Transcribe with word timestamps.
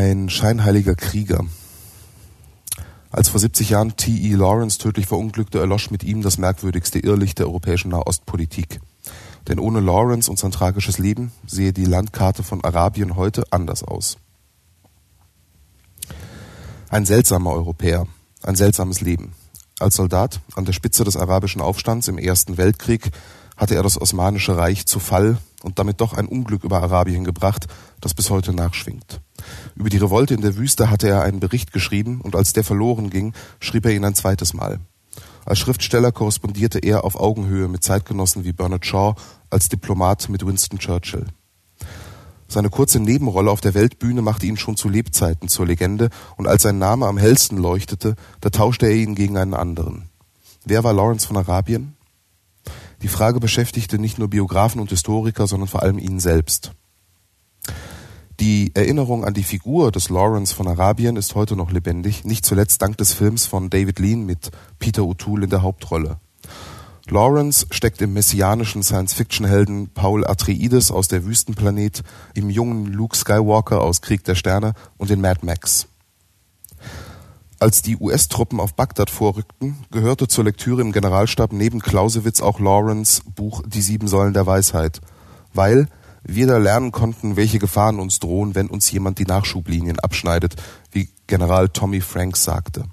ein 0.00 0.30
scheinheiliger 0.30 0.94
Krieger. 0.94 1.44
Als 3.10 3.28
vor 3.28 3.38
70 3.38 3.70
Jahren 3.70 3.96
T.E. 3.96 4.34
Lawrence 4.34 4.78
tödlich 4.78 5.06
verunglückte, 5.06 5.58
erlosch 5.58 5.90
mit 5.90 6.04
ihm 6.04 6.22
das 6.22 6.38
merkwürdigste 6.38 6.98
Irrlicht 7.00 7.38
der 7.38 7.46
europäischen 7.46 7.90
Nahostpolitik. 7.90 8.80
Denn 9.46 9.58
ohne 9.58 9.80
Lawrence 9.80 10.30
und 10.30 10.38
sein 10.38 10.52
tragisches 10.52 10.96
Leben 10.96 11.32
sehe 11.46 11.74
die 11.74 11.84
Landkarte 11.84 12.42
von 12.42 12.64
Arabien 12.64 13.16
heute 13.16 13.44
anders 13.50 13.82
aus. 13.84 14.16
Ein 16.88 17.04
seltsamer 17.04 17.50
Europäer, 17.50 18.06
ein 18.42 18.56
seltsames 18.56 19.02
Leben. 19.02 19.34
Als 19.80 19.96
Soldat 19.96 20.40
an 20.54 20.64
der 20.64 20.72
Spitze 20.72 21.04
des 21.04 21.16
arabischen 21.16 21.60
Aufstands 21.60 22.08
im 22.08 22.16
Ersten 22.16 22.56
Weltkrieg 22.56 23.10
hatte 23.56 23.74
er 23.74 23.82
das 23.82 24.00
Osmanische 24.00 24.56
Reich 24.56 24.86
zu 24.86 24.98
Fall 24.98 25.36
und 25.62 25.78
damit 25.78 26.00
doch 26.00 26.14
ein 26.14 26.26
Unglück 26.26 26.64
über 26.64 26.82
Arabien 26.82 27.24
gebracht, 27.24 27.66
das 28.00 28.14
bis 28.14 28.30
heute 28.30 28.54
nachschwingt. 28.54 29.20
Über 29.74 29.90
die 29.90 29.98
Revolte 29.98 30.34
in 30.34 30.40
der 30.40 30.56
Wüste 30.56 30.90
hatte 30.90 31.08
er 31.08 31.22
einen 31.22 31.40
Bericht 31.40 31.72
geschrieben 31.72 32.20
und 32.20 32.36
als 32.36 32.52
der 32.52 32.64
verloren 32.64 33.10
ging, 33.10 33.32
schrieb 33.60 33.86
er 33.86 33.92
ihn 33.92 34.04
ein 34.04 34.14
zweites 34.14 34.54
Mal. 34.54 34.80
Als 35.44 35.58
Schriftsteller 35.58 36.12
korrespondierte 36.12 36.78
er 36.78 37.04
auf 37.04 37.18
Augenhöhe 37.18 37.68
mit 37.68 37.82
Zeitgenossen 37.82 38.44
wie 38.44 38.52
Bernard 38.52 38.86
Shaw, 38.86 39.14
als 39.48 39.68
Diplomat 39.68 40.28
mit 40.28 40.46
Winston 40.46 40.78
Churchill. 40.78 41.26
Seine 42.46 42.68
kurze 42.68 42.98
Nebenrolle 42.98 43.50
auf 43.50 43.60
der 43.60 43.74
Weltbühne 43.74 44.22
machte 44.22 44.46
ihn 44.46 44.56
schon 44.56 44.76
zu 44.76 44.88
Lebzeiten 44.88 45.48
zur 45.48 45.66
Legende, 45.66 46.10
und 46.36 46.48
als 46.48 46.62
sein 46.62 46.78
Name 46.78 47.06
am 47.06 47.16
hellsten 47.16 47.58
leuchtete, 47.58 48.16
da 48.40 48.50
tauschte 48.50 48.86
er 48.86 48.94
ihn 48.94 49.14
gegen 49.14 49.36
einen 49.36 49.54
anderen. 49.54 50.10
Wer 50.64 50.84
war 50.84 50.92
Lawrence 50.92 51.26
von 51.26 51.36
Arabien? 51.36 51.96
Die 53.02 53.08
Frage 53.08 53.40
beschäftigte 53.40 53.98
nicht 53.98 54.18
nur 54.18 54.28
Biografen 54.28 54.80
und 54.80 54.90
Historiker, 54.90 55.46
sondern 55.46 55.68
vor 55.68 55.82
allem 55.82 55.98
ihn 55.98 56.20
selbst. 56.20 56.72
Die 58.40 58.74
Erinnerung 58.74 59.26
an 59.26 59.34
die 59.34 59.42
Figur 59.42 59.92
des 59.92 60.08
Lawrence 60.08 60.54
von 60.54 60.66
Arabien 60.66 61.16
ist 61.16 61.34
heute 61.34 61.56
noch 61.56 61.70
lebendig, 61.72 62.24
nicht 62.24 62.46
zuletzt 62.46 62.80
dank 62.80 62.96
des 62.96 63.12
Films 63.12 63.44
von 63.44 63.68
David 63.68 63.98
Lean 63.98 64.24
mit 64.24 64.50
Peter 64.78 65.02
O'Toole 65.02 65.44
in 65.44 65.50
der 65.50 65.60
Hauptrolle. 65.60 66.16
Lawrence 67.10 67.66
steckt 67.70 68.00
im 68.00 68.14
messianischen 68.14 68.82
Science-Fiction-Helden 68.82 69.90
Paul 69.92 70.26
Atreides 70.26 70.90
aus 70.90 71.08
der 71.08 71.26
Wüstenplanet, 71.26 72.02
im 72.32 72.48
jungen 72.48 72.86
Luke 72.86 73.14
Skywalker 73.14 73.82
aus 73.82 74.00
Krieg 74.00 74.24
der 74.24 74.36
Sterne 74.36 74.72
und 74.96 75.10
in 75.10 75.20
Mad 75.20 75.40
Max. 75.44 75.86
Als 77.58 77.82
die 77.82 77.98
US-Truppen 77.98 78.58
auf 78.58 78.72
Bagdad 78.72 79.10
vorrückten, 79.10 79.84
gehörte 79.90 80.28
zur 80.28 80.44
Lektüre 80.44 80.80
im 80.80 80.92
Generalstab 80.92 81.52
neben 81.52 81.80
Clausewitz 81.80 82.40
auch 82.40 82.58
Lawrence 82.58 83.20
Buch 83.36 83.60
Die 83.66 83.82
sieben 83.82 84.08
Säulen 84.08 84.32
der 84.32 84.46
Weisheit, 84.46 85.02
weil 85.52 85.88
wir 86.22 86.46
da 86.46 86.58
lernen 86.58 86.92
konnten, 86.92 87.36
welche 87.36 87.58
Gefahren 87.58 87.98
uns 87.98 88.18
drohen, 88.18 88.54
wenn 88.54 88.68
uns 88.68 88.90
jemand 88.90 89.18
die 89.18 89.24
Nachschublinien 89.24 89.98
abschneidet, 89.98 90.56
wie 90.90 91.08
General 91.26 91.68
Tommy 91.68 92.00
Franks 92.00 92.44
sagte. 92.44 92.84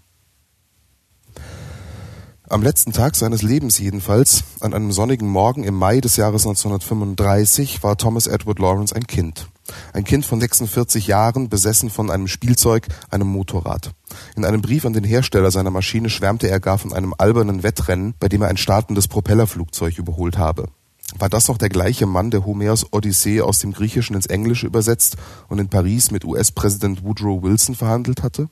Am 2.50 2.64
letzten 2.64 2.94
Tag 2.94 3.18
seines 3.18 3.42
Lebens 3.42 3.78
jedenfalls, 3.78 4.46
an 4.62 4.74
einem 4.74 4.94
sonnigen 4.94 5.28
Morgen 5.28 5.66
im 5.66 5.76
Mai 5.76 6.00
des 6.00 6.16
Jahres 6.16 6.46
1935, 6.46 7.84
war 7.84 7.98
Thomas 7.98 8.26
Edward 8.26 8.60
Lawrence 8.60 8.96
ein 8.96 9.06
Kind. 9.06 9.50
Ein 9.92 10.06
Kind 10.06 10.26
von 10.26 10.40
46 10.40 11.08
Jahren, 11.08 11.50
besessen 11.50 11.90
von 11.90 12.10
einem 12.10 12.30
Spielzeug, 12.30 12.88
einem 13.10 13.28
Motorrad. 13.28 13.92
In 14.38 14.46
einem 14.46 14.62
Brief 14.62 14.86
an 14.86 14.94
den 14.94 15.04
Hersteller 15.04 15.52
seiner 15.52 15.72
Maschine 15.72 16.10
schwärmte 16.10 16.50
er 16.50 16.62
gar 16.62 16.78
von 16.78 16.94
einem 16.94 17.14
albernen 17.18 17.64
Wettrennen, 17.64 18.14
bei 18.18 18.30
dem 18.30 18.42
er 18.42 18.48
ein 18.48 18.56
startendes 18.56 19.10
Propellerflugzeug 19.10 19.98
überholt 19.98 20.38
habe. 20.38 20.70
War 21.16 21.30
das 21.30 21.48
noch 21.48 21.58
der 21.58 21.70
gleiche 21.70 22.06
Mann, 22.06 22.32
der 22.32 22.46
Homers 22.46 22.92
Odyssee 22.92 23.42
aus 23.42 23.60
dem 23.60 23.72
Griechischen 23.72 24.16
ins 24.16 24.26
Englische 24.26 24.68
übersetzt 24.68 25.16
und 25.48 25.60
in 25.60 25.70
Paris 25.70 26.12
mit 26.12 26.26
US-Präsident 26.26 27.04
Woodrow 27.04 27.42
Wilson 27.42 27.76
verhandelt 27.76 28.24
hatte? 28.24 28.50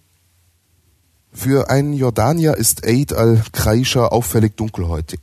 Für 1.34 1.70
einen 1.70 1.94
Jordanier 1.94 2.56
ist 2.56 2.86
Eid 2.88 3.12
al-Kraisha 3.12 4.08
auffällig 4.08 4.56
dunkelhäutig. 4.56 5.20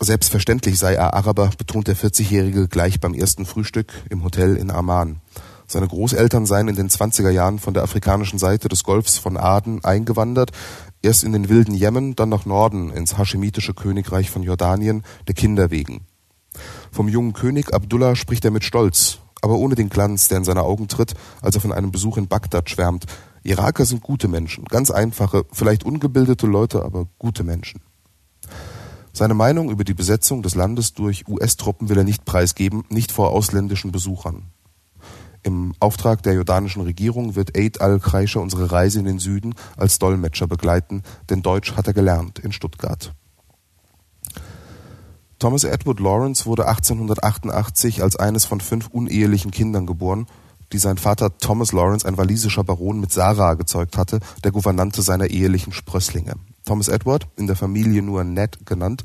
Selbstverständlich 0.00 0.78
sei 0.78 0.94
er 0.94 1.14
Araber, 1.14 1.50
betont 1.56 1.88
der 1.88 1.96
40-Jährige 1.96 2.68
gleich 2.68 3.00
beim 3.00 3.14
ersten 3.14 3.46
Frühstück 3.46 3.92
im 4.10 4.22
Hotel 4.22 4.56
in 4.56 4.70
Amman. 4.70 5.20
Seine 5.66 5.88
Großeltern 5.88 6.44
seien 6.44 6.68
in 6.68 6.76
den 6.76 6.90
20er 6.90 7.30
Jahren 7.30 7.58
von 7.58 7.72
der 7.72 7.84
afrikanischen 7.84 8.38
Seite 8.38 8.68
des 8.68 8.84
Golfs 8.84 9.16
von 9.16 9.38
Aden 9.38 9.82
eingewandert, 9.82 10.50
erst 11.00 11.24
in 11.24 11.32
den 11.32 11.48
wilden 11.48 11.74
Jemen, 11.74 12.16
dann 12.16 12.28
nach 12.28 12.44
Norden 12.44 12.90
ins 12.90 13.16
haschemitische 13.16 13.72
Königreich 13.72 14.30
von 14.30 14.42
Jordanien, 14.42 15.04
der 15.26 15.34
Kinder 15.34 15.70
wegen. 15.70 16.02
Vom 16.90 17.08
jungen 17.08 17.32
König 17.32 17.72
Abdullah 17.72 18.16
spricht 18.16 18.44
er 18.44 18.50
mit 18.50 18.64
Stolz, 18.64 19.18
aber 19.42 19.54
ohne 19.54 19.74
den 19.74 19.88
Glanz, 19.88 20.28
der 20.28 20.38
in 20.38 20.44
seine 20.44 20.62
Augen 20.62 20.88
tritt, 20.88 21.14
als 21.42 21.54
er 21.54 21.60
von 21.60 21.72
einem 21.72 21.92
Besuch 21.92 22.16
in 22.16 22.28
Bagdad 22.28 22.70
schwärmt. 22.70 23.06
Iraker 23.42 23.84
sind 23.84 24.02
gute 24.02 24.28
Menschen, 24.28 24.64
ganz 24.64 24.90
einfache, 24.90 25.44
vielleicht 25.52 25.84
ungebildete 25.84 26.46
Leute, 26.46 26.82
aber 26.82 27.06
gute 27.18 27.44
Menschen. 27.44 27.80
Seine 29.12 29.34
Meinung 29.34 29.70
über 29.70 29.84
die 29.84 29.94
Besetzung 29.94 30.42
des 30.42 30.54
Landes 30.54 30.94
durch 30.94 31.28
US-Truppen 31.28 31.88
will 31.88 31.98
er 31.98 32.04
nicht 32.04 32.24
preisgeben, 32.24 32.84
nicht 32.88 33.12
vor 33.12 33.30
ausländischen 33.30 33.92
Besuchern. 33.92 34.46
Im 35.44 35.74
Auftrag 35.78 36.22
der 36.22 36.32
jordanischen 36.32 36.82
Regierung 36.82 37.36
wird 37.36 37.56
Eid 37.56 37.82
al-Kreischer 37.82 38.40
unsere 38.40 38.72
Reise 38.72 38.98
in 38.98 39.04
den 39.04 39.18
Süden 39.18 39.54
als 39.76 39.98
Dolmetscher 39.98 40.46
begleiten, 40.46 41.02
denn 41.28 41.42
Deutsch 41.42 41.76
hat 41.76 41.86
er 41.86 41.92
gelernt 41.92 42.38
in 42.38 42.50
Stuttgart. 42.50 43.14
Thomas 45.38 45.64
Edward 45.64 46.00
Lawrence 46.00 46.46
wurde 46.46 46.68
1888 46.68 48.02
als 48.02 48.16
eines 48.16 48.44
von 48.44 48.60
fünf 48.60 48.88
unehelichen 48.88 49.50
Kindern 49.50 49.86
geboren, 49.86 50.26
die 50.72 50.78
sein 50.78 50.98
Vater 50.98 51.36
Thomas 51.38 51.72
Lawrence, 51.72 52.06
ein 52.06 52.16
walisischer 52.16 52.64
Baron 52.64 53.00
mit 53.00 53.12
Sarah 53.12 53.54
gezeugt 53.54 53.96
hatte, 53.96 54.20
der 54.42 54.52
Gouvernante 54.52 55.02
seiner 55.02 55.28
ehelichen 55.28 55.72
Sprösslinge. 55.72 56.34
Thomas 56.64 56.88
Edward, 56.88 57.28
in 57.36 57.46
der 57.46 57.56
Familie 57.56 58.02
nur 58.02 58.24
Ned 58.24 58.66
genannt, 58.66 59.04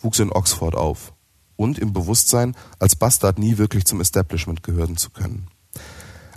wuchs 0.00 0.18
in 0.18 0.32
Oxford 0.32 0.74
auf 0.74 1.12
und 1.56 1.78
im 1.78 1.92
Bewusstsein, 1.92 2.56
als 2.78 2.96
Bastard 2.96 3.38
nie 3.38 3.58
wirklich 3.58 3.84
zum 3.84 4.00
Establishment 4.00 4.62
gehören 4.62 4.96
zu 4.96 5.10
können. 5.10 5.48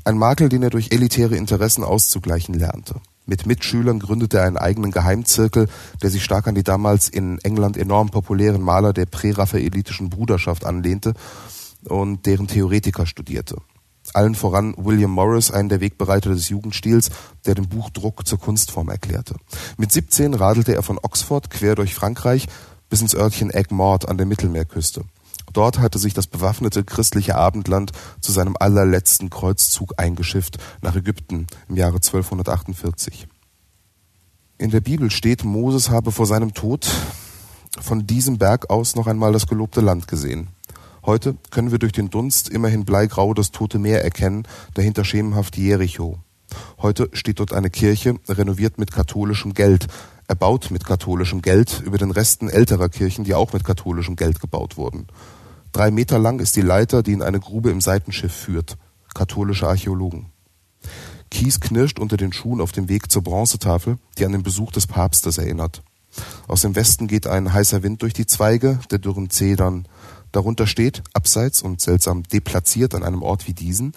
Ein 0.04 0.18
Makel, 0.18 0.48
den 0.50 0.64
er 0.64 0.70
durch 0.70 0.92
elitäre 0.92 1.36
Interessen 1.36 1.84
auszugleichen 1.84 2.54
lernte. 2.54 2.96
Mit 3.28 3.46
Mitschülern 3.46 4.00
gründete 4.00 4.38
er 4.38 4.46
einen 4.46 4.58
eigenen 4.58 4.92
Geheimzirkel, 4.92 5.68
der 6.02 6.10
sich 6.10 6.24
stark 6.24 6.48
an 6.48 6.56
die 6.56 6.64
damals 6.64 7.10
in 7.10 7.40
England 7.40 7.78
enorm 7.78 8.10
populären 8.10 8.62
Maler 8.62 8.94
der 8.94 9.06
präraffaelitischen 9.06 10.10
Bruderschaft 10.10 10.66
anlehnte 10.66 11.14
und 11.84 12.26
deren 12.26 12.48
Theoretiker 12.48 13.06
studierte. 13.06 13.58
Allen 14.14 14.34
voran 14.34 14.74
William 14.78 15.12
Morris, 15.12 15.52
einen 15.52 15.68
der 15.68 15.82
Wegbereiter 15.82 16.30
des 16.30 16.48
Jugendstils, 16.48 17.10
der 17.46 17.56
den 17.56 17.68
Buchdruck 17.68 18.26
zur 18.26 18.40
Kunstform 18.40 18.88
erklärte. 18.88 19.36
Mit 19.78 19.92
17 19.92 20.34
radelte 20.34 20.74
er 20.74 20.82
von 20.82 20.98
Oxford 20.98 21.50
quer 21.50 21.76
durch 21.76 21.94
Frankreich 21.94 22.48
bis 22.90 23.02
ins 23.02 23.14
Örtchen 23.14 23.52
Egmont 23.52 24.08
an 24.08 24.18
der 24.18 24.26
Mittelmeerküste. 24.26 25.04
Dort 25.58 25.80
hatte 25.80 25.98
sich 25.98 26.14
das 26.14 26.28
bewaffnete 26.28 26.84
christliche 26.84 27.36
Abendland 27.36 27.92
zu 28.22 28.32
seinem 28.32 28.56
allerletzten 28.60 29.32
Kreuzzug 29.32 29.96
eingeschifft 29.98 30.60
nach 30.84 30.96
Ägypten 30.96 31.48
im 31.68 31.78
Jahre 31.78 31.96
1248. 31.96 33.28
In 34.60 34.70
der 34.70 34.82
Bibel 34.82 35.10
steht, 35.10 35.44
Moses 35.44 35.90
habe 35.90 36.12
vor 36.12 36.28
seinem 36.28 36.54
Tod 36.54 36.88
von 37.82 38.06
diesem 38.06 38.38
Berg 38.38 38.70
aus 38.70 38.96
noch 38.96 39.08
einmal 39.08 39.34
das 39.34 39.48
gelobte 39.48 39.82
Land 39.82 40.08
gesehen. 40.08 40.50
Heute 41.04 41.36
können 41.50 41.72
wir 41.72 41.80
durch 41.80 41.94
den 41.94 42.12
Dunst 42.12 42.50
immerhin 42.50 42.86
bleigrau 42.86 43.34
das 43.34 43.50
Tote 43.50 43.80
Meer 43.80 44.04
erkennen, 44.04 44.48
dahinter 44.76 45.04
schemenhaft 45.04 45.58
Jericho. 45.58 46.20
Heute 46.84 47.10
steht 47.14 47.40
dort 47.40 47.54
eine 47.54 47.72
Kirche, 47.72 48.20
renoviert 48.30 48.78
mit 48.78 48.92
katholischem 48.92 49.56
Geld, 49.56 49.88
erbaut 50.28 50.70
mit 50.70 50.86
katholischem 50.86 51.42
Geld 51.42 51.82
über 51.84 51.98
den 51.98 52.12
Resten 52.12 52.48
älterer 52.48 52.90
Kirchen, 52.90 53.24
die 53.24 53.34
auch 53.34 53.54
mit 53.54 53.64
katholischem 53.64 54.16
Geld 54.16 54.40
gebaut 54.40 54.78
wurden. 54.78 55.08
Drei 55.72 55.92
Meter 55.92 56.20
lang 56.20 56.40
ist 56.40 56.56
die 56.56 56.62
Leiter, 56.62 57.04
die 57.04 57.14
in 57.14 57.22
eine 57.22 57.40
Grube 57.40 57.70
im 57.70 57.82
Seitenschiff 57.82 58.34
führt. 58.34 58.78
Katholische 59.14 59.68
Archäologen. 59.68 60.28
Kies 61.30 61.60
knirscht 61.60 62.00
unter 62.00 62.18
den 62.18 62.34
Schuhen 62.34 62.62
auf 62.62 62.72
dem 62.72 62.90
Weg 62.90 63.12
zur 63.12 63.24
Bronzetafel, 63.24 63.98
die 64.18 64.26
an 64.26 64.32
den 64.32 64.44
Besuch 64.44 64.72
des 64.72 64.88
Papstes 64.88 65.38
erinnert. 65.38 65.84
Aus 66.48 66.62
dem 66.62 66.76
Westen 66.76 67.08
geht 67.08 67.28
ein 67.28 67.54
heißer 67.54 67.84
Wind 67.84 68.02
durch 68.02 68.14
die 68.14 68.26
Zweige 68.26 68.80
der 68.92 69.00
dürren 69.00 69.30
Zedern. 69.30 69.88
Darunter 70.32 70.68
steht, 70.68 71.04
abseits 71.14 71.62
und 71.62 71.82
seltsam 71.82 72.24
deplatziert 72.24 72.96
an 72.96 73.04
einem 73.04 73.22
Ort 73.22 73.48
wie 73.48 73.54
diesen, 73.54 73.94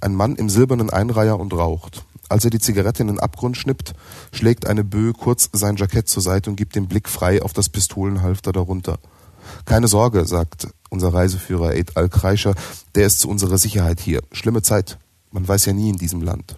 ein 0.00 0.14
Mann 0.14 0.36
im 0.36 0.48
silbernen 0.48 0.90
Einreiher 0.90 1.38
und 1.38 1.52
raucht. 1.54 2.04
Als 2.28 2.44
er 2.44 2.50
die 2.50 2.58
Zigarette 2.58 3.02
in 3.02 3.08
den 3.08 3.20
Abgrund 3.20 3.56
schnippt, 3.56 3.92
schlägt 4.32 4.66
eine 4.66 4.84
Böe 4.84 5.12
kurz 5.12 5.50
sein 5.52 5.76
Jackett 5.76 6.08
zur 6.08 6.22
Seite 6.22 6.50
und 6.50 6.56
gibt 6.56 6.74
den 6.74 6.88
Blick 6.88 7.08
frei 7.08 7.42
auf 7.42 7.52
das 7.52 7.68
Pistolenhalfter 7.68 8.52
darunter. 8.52 8.98
Keine 9.64 9.88
Sorge, 9.88 10.24
sagt 10.26 10.68
unser 10.90 11.14
Reiseführer 11.14 11.68
Eid 11.68 11.96
al-Kreischer, 11.96 12.54
der 12.94 13.06
ist 13.06 13.20
zu 13.20 13.28
unserer 13.28 13.58
Sicherheit 13.58 14.00
hier. 14.00 14.20
Schlimme 14.32 14.62
Zeit. 14.62 14.98
Man 15.30 15.46
weiß 15.46 15.66
ja 15.66 15.72
nie 15.72 15.90
in 15.90 15.96
diesem 15.96 16.22
Land. 16.22 16.56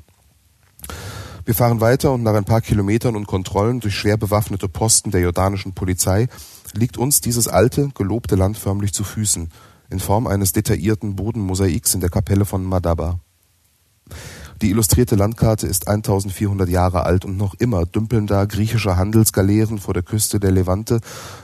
Wir 1.45 1.55
fahren 1.55 1.81
weiter 1.81 2.13
und 2.13 2.23
nach 2.23 2.35
ein 2.35 2.47
paar 2.47 2.63
Kilometern 2.63 3.17
und 3.17 3.27
Kontrollen 3.27 3.81
durch 3.81 3.95
schwer 3.95 4.17
bewaffnete 4.17 4.69
Posten 4.69 5.11
der 5.11 5.21
jordanischen 5.21 5.75
Polizei 5.75 6.29
liegt 6.73 6.97
uns 6.97 7.21
dieses 7.21 7.49
alte, 7.49 7.91
gelobte 7.95 8.35
Land 8.35 8.59
förmlich 8.59 8.93
zu 8.93 9.05
Füßen, 9.05 9.51
in 9.91 10.01
Form 10.01 10.27
eines 10.27 10.53
detaillierten 10.53 11.17
Bodenmosaiks 11.17 11.95
in 11.95 12.01
der 12.01 12.11
Kapelle 12.11 12.45
von 12.45 12.65
Madaba. 12.65 13.21
Die 14.65 14.71
illustrierte 14.71 15.15
Landkarte 15.15 15.67
ist 15.67 15.89
1400 15.89 16.71
Jahre 16.71 17.05
alt 17.05 17.27
und 17.27 17.37
noch 17.37 17.53
immer 17.53 17.85
dümpeln 17.85 18.27
da 18.27 18.47
griechische 18.47 18.97
Handelsgaleeren 18.97 19.77
vor 19.77 19.93
der 19.93 20.03
Küste 20.03 20.41
der 20.41 20.53
Levante, 20.53 21.03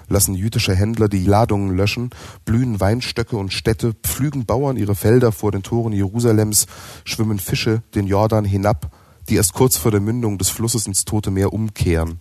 lassen 0.08 0.34
jüdische 0.34 0.74
Händler 0.74 1.06
die 1.06 1.26
Ladungen 1.26 1.76
löschen, 1.76 2.08
blühen 2.46 2.80
Weinstöcke 2.80 3.36
und 3.36 3.52
Städte, 3.52 3.92
pflügen 3.92 4.46
Bauern 4.46 4.78
ihre 4.78 4.94
Felder 4.94 5.32
vor 5.32 5.52
den 5.52 5.62
Toren 5.62 5.92
Jerusalems, 5.92 6.66
schwimmen 7.04 7.38
Fische 7.38 7.82
den 7.94 8.06
Jordan 8.06 8.46
hinab, 8.46 8.90
die 9.28 9.34
erst 9.34 9.52
kurz 9.52 9.76
vor 9.76 9.90
der 9.90 10.00
Mündung 10.00 10.38
des 10.38 10.48
Flusses 10.48 10.86
ins 10.86 11.04
Tote 11.04 11.30
Meer 11.30 11.52
umkehren. 11.52 12.20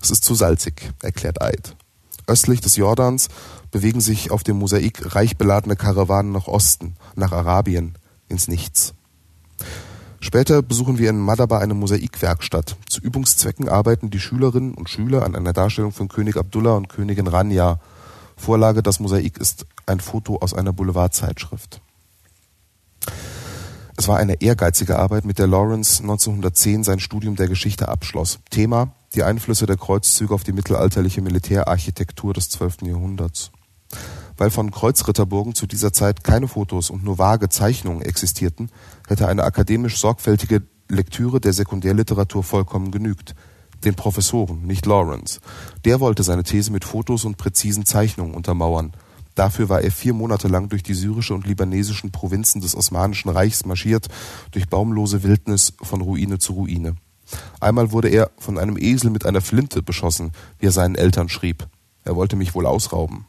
Es 0.00 0.12
ist 0.12 0.24
zu 0.24 0.36
salzig, 0.36 0.92
erklärt 1.02 1.42
Eid. 1.42 1.74
Östlich 2.28 2.60
des 2.60 2.76
Jordans 2.76 3.30
bewegen 3.72 4.00
sich 4.00 4.30
auf 4.30 4.44
dem 4.44 4.60
Mosaik 4.60 5.16
reich 5.16 5.36
beladene 5.36 5.74
Karawanen 5.74 6.30
nach 6.30 6.46
Osten, 6.46 6.94
nach 7.16 7.32
Arabien, 7.32 7.98
ins 8.28 8.46
Nichts. 8.46 8.94
Später 10.20 10.62
besuchen 10.62 10.98
wir 10.98 11.10
in 11.10 11.18
Madaba 11.18 11.58
eine 11.58 11.74
Mosaikwerkstatt. 11.74 12.76
Zu 12.88 13.00
Übungszwecken 13.00 13.68
arbeiten 13.68 14.10
die 14.10 14.20
Schülerinnen 14.20 14.74
und 14.74 14.88
Schüler 14.88 15.24
an 15.24 15.36
einer 15.36 15.52
Darstellung 15.52 15.92
von 15.92 16.08
König 16.08 16.36
Abdullah 16.36 16.74
und 16.74 16.88
Königin 16.88 17.26
Rania. 17.26 17.80
Vorlage 18.36 18.82
Das 18.82 19.00
Mosaik 19.00 19.38
ist 19.38 19.66
ein 19.86 20.00
Foto 20.00 20.36
aus 20.36 20.54
einer 20.54 20.72
Boulevardzeitschrift. 20.72 21.80
Es 23.98 24.08
war 24.08 24.18
eine 24.18 24.42
ehrgeizige 24.42 24.98
Arbeit, 24.98 25.24
mit 25.24 25.38
der 25.38 25.46
Lawrence 25.46 26.02
1910 26.02 26.84
sein 26.84 27.00
Studium 27.00 27.36
der 27.36 27.48
Geschichte 27.48 27.88
abschloss. 27.88 28.40
Thema 28.50 28.92
die 29.14 29.22
Einflüsse 29.22 29.64
der 29.64 29.78
Kreuzzüge 29.78 30.34
auf 30.34 30.44
die 30.44 30.52
mittelalterliche 30.52 31.22
Militärarchitektur 31.22 32.34
des 32.34 32.50
12. 32.50 32.82
Jahrhunderts. 32.82 33.50
Weil 34.36 34.50
von 34.50 34.70
Kreuzritterburgen 34.70 35.54
zu 35.54 35.66
dieser 35.66 35.92
Zeit 35.92 36.24
keine 36.24 36.48
Fotos 36.48 36.90
und 36.90 37.04
nur 37.04 37.18
vage 37.18 37.48
Zeichnungen 37.48 38.02
existierten, 38.02 38.70
hätte 39.08 39.28
eine 39.28 39.44
akademisch 39.44 39.98
sorgfältige 39.98 40.62
Lektüre 40.88 41.40
der 41.40 41.52
Sekundärliteratur 41.52 42.42
vollkommen 42.42 42.90
genügt. 42.90 43.34
Den 43.84 43.94
Professoren, 43.94 44.62
nicht 44.66 44.86
Lawrence. 44.86 45.40
Der 45.84 46.00
wollte 46.00 46.22
seine 46.22 46.44
These 46.44 46.72
mit 46.72 46.84
Fotos 46.84 47.24
und 47.24 47.36
präzisen 47.36 47.84
Zeichnungen 47.84 48.34
untermauern. 48.34 48.92
Dafür 49.34 49.68
war 49.68 49.82
er 49.82 49.90
vier 49.90 50.14
Monate 50.14 50.48
lang 50.48 50.70
durch 50.70 50.82
die 50.82 50.94
syrische 50.94 51.34
und 51.34 51.46
libanesischen 51.46 52.10
Provinzen 52.10 52.62
des 52.62 52.74
Osmanischen 52.74 53.28
Reichs 53.28 53.66
marschiert, 53.66 54.08
durch 54.50 54.68
baumlose 54.68 55.22
Wildnis 55.22 55.74
von 55.82 56.00
Ruine 56.00 56.38
zu 56.38 56.54
Ruine. 56.54 56.96
Einmal 57.60 57.92
wurde 57.92 58.08
er 58.08 58.30
von 58.38 58.58
einem 58.58 58.78
Esel 58.78 59.10
mit 59.10 59.26
einer 59.26 59.42
Flinte 59.42 59.82
beschossen, 59.82 60.32
wie 60.58 60.66
er 60.66 60.72
seinen 60.72 60.94
Eltern 60.94 61.28
schrieb. 61.28 61.68
Er 62.04 62.16
wollte 62.16 62.36
mich 62.36 62.54
wohl 62.54 62.66
ausrauben. 62.66 63.26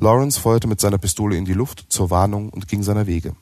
Lawrence 0.00 0.40
feuerte 0.40 0.66
mit 0.66 0.80
seiner 0.80 0.96
Pistole 0.96 1.36
in 1.36 1.44
die 1.44 1.52
Luft 1.52 1.84
zur 1.90 2.08
Warnung 2.10 2.48
und 2.48 2.68
ging 2.68 2.82
seiner 2.82 3.06
Wege. 3.06 3.34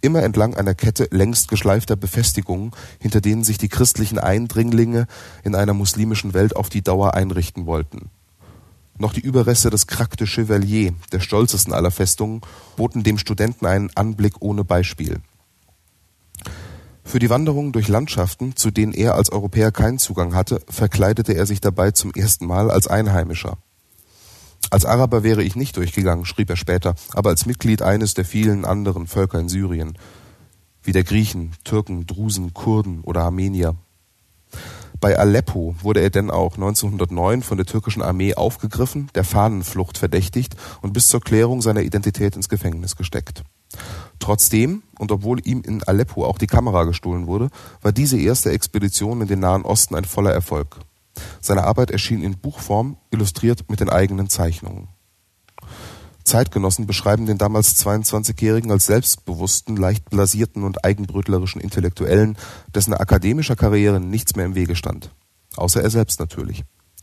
Immer 0.00 0.24
entlang 0.24 0.56
einer 0.56 0.74
Kette 0.74 1.06
längst 1.12 1.46
geschleifter 1.46 1.94
Befestigungen, 1.94 2.72
hinter 2.98 3.20
denen 3.20 3.44
sich 3.44 3.56
die 3.56 3.68
christlichen 3.68 4.18
Eindringlinge 4.18 5.06
in 5.44 5.54
einer 5.54 5.72
muslimischen 5.72 6.34
Welt 6.34 6.56
auf 6.56 6.70
die 6.70 6.82
Dauer 6.82 7.14
einrichten 7.14 7.66
wollten. 7.66 8.10
Noch 8.98 9.12
die 9.12 9.20
Überreste 9.20 9.70
des 9.70 9.86
Crac 9.86 10.16
de 10.16 10.26
Chevalier, 10.26 10.92
der 11.12 11.20
stolzesten 11.20 11.72
aller 11.72 11.92
Festungen, 11.92 12.40
boten 12.76 13.04
dem 13.04 13.16
Studenten 13.16 13.64
einen 13.64 13.90
Anblick 13.94 14.34
ohne 14.40 14.64
Beispiel. 14.64 15.20
Für 17.04 17.20
die 17.20 17.30
Wanderungen 17.30 17.72
durch 17.72 17.88
Landschaften, 17.88 18.56
zu 18.56 18.70
denen 18.70 18.92
er 18.92 19.14
als 19.14 19.30
Europäer 19.30 19.70
keinen 19.70 19.98
Zugang 19.98 20.34
hatte, 20.34 20.60
verkleidete 20.68 21.32
er 21.32 21.46
sich 21.46 21.60
dabei 21.60 21.92
zum 21.92 22.12
ersten 22.12 22.46
Mal 22.46 22.70
als 22.70 22.88
Einheimischer. 22.88 23.56
Als 24.68 24.84
Araber 24.84 25.22
wäre 25.22 25.42
ich 25.42 25.56
nicht 25.56 25.76
durchgegangen, 25.76 26.26
schrieb 26.26 26.50
er 26.50 26.56
später, 26.56 26.94
aber 27.12 27.30
als 27.30 27.46
Mitglied 27.46 27.82
eines 27.82 28.14
der 28.14 28.24
vielen 28.24 28.64
anderen 28.64 29.06
Völker 29.06 29.38
in 29.38 29.48
Syrien, 29.48 29.96
wie 30.82 30.92
der 30.92 31.04
Griechen, 31.04 31.52
Türken, 31.64 32.06
Drusen, 32.06 32.54
Kurden 32.54 33.00
oder 33.00 33.22
Armenier. 33.22 33.74
Bei 35.00 35.18
Aleppo 35.18 35.74
wurde 35.80 36.00
er 36.00 36.10
denn 36.10 36.30
auch 36.30 36.54
1909 36.56 37.42
von 37.42 37.56
der 37.56 37.66
türkischen 37.66 38.02
Armee 38.02 38.34
aufgegriffen, 38.34 39.08
der 39.14 39.24
Fahnenflucht 39.24 39.96
verdächtigt 39.96 40.54
und 40.82 40.92
bis 40.92 41.08
zur 41.08 41.22
Klärung 41.22 41.62
seiner 41.62 41.80
Identität 41.80 42.36
ins 42.36 42.50
Gefängnis 42.50 42.96
gesteckt. 42.96 43.42
Trotzdem, 44.18 44.82
und 44.98 45.10
obwohl 45.10 45.40
ihm 45.46 45.62
in 45.62 45.82
Aleppo 45.84 46.26
auch 46.26 46.36
die 46.36 46.46
Kamera 46.46 46.84
gestohlen 46.84 47.26
wurde, 47.26 47.48
war 47.80 47.92
diese 47.92 48.18
erste 48.18 48.50
Expedition 48.50 49.22
in 49.22 49.28
den 49.28 49.40
Nahen 49.40 49.64
Osten 49.64 49.94
ein 49.94 50.04
voller 50.04 50.32
Erfolg. 50.32 50.76
Seine 51.40 51.64
Arbeit 51.64 51.90
erschien 51.90 52.22
in 52.22 52.38
Buchform, 52.38 52.96
illustriert 53.10 53.68
mit 53.68 53.80
den 53.80 53.88
eigenen 53.90 54.28
Zeichnungen. 54.28 54.88
Zeitgenossen 56.24 56.86
beschreiben 56.86 57.26
den 57.26 57.38
damals 57.38 57.84
22-Jährigen 57.84 58.70
als 58.70 58.86
selbstbewussten, 58.86 59.76
leicht 59.76 60.10
blasierten 60.10 60.62
und 60.62 60.84
eigenbrötlerischen 60.84 61.60
Intellektuellen, 61.60 62.36
dessen 62.74 62.94
akademischer 62.94 63.56
Karriere 63.56 64.00
nichts 64.00 64.36
mehr 64.36 64.46
im 64.46 64.54
Wege 64.54 64.76
stand. 64.76 65.10
Außer 65.56 65.82
er 65.82 65.90
selbst 65.90 66.20
natürlich. 66.20 66.62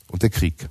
Und 0.09 0.23
der 0.23 0.29
Krieg. 0.29 0.69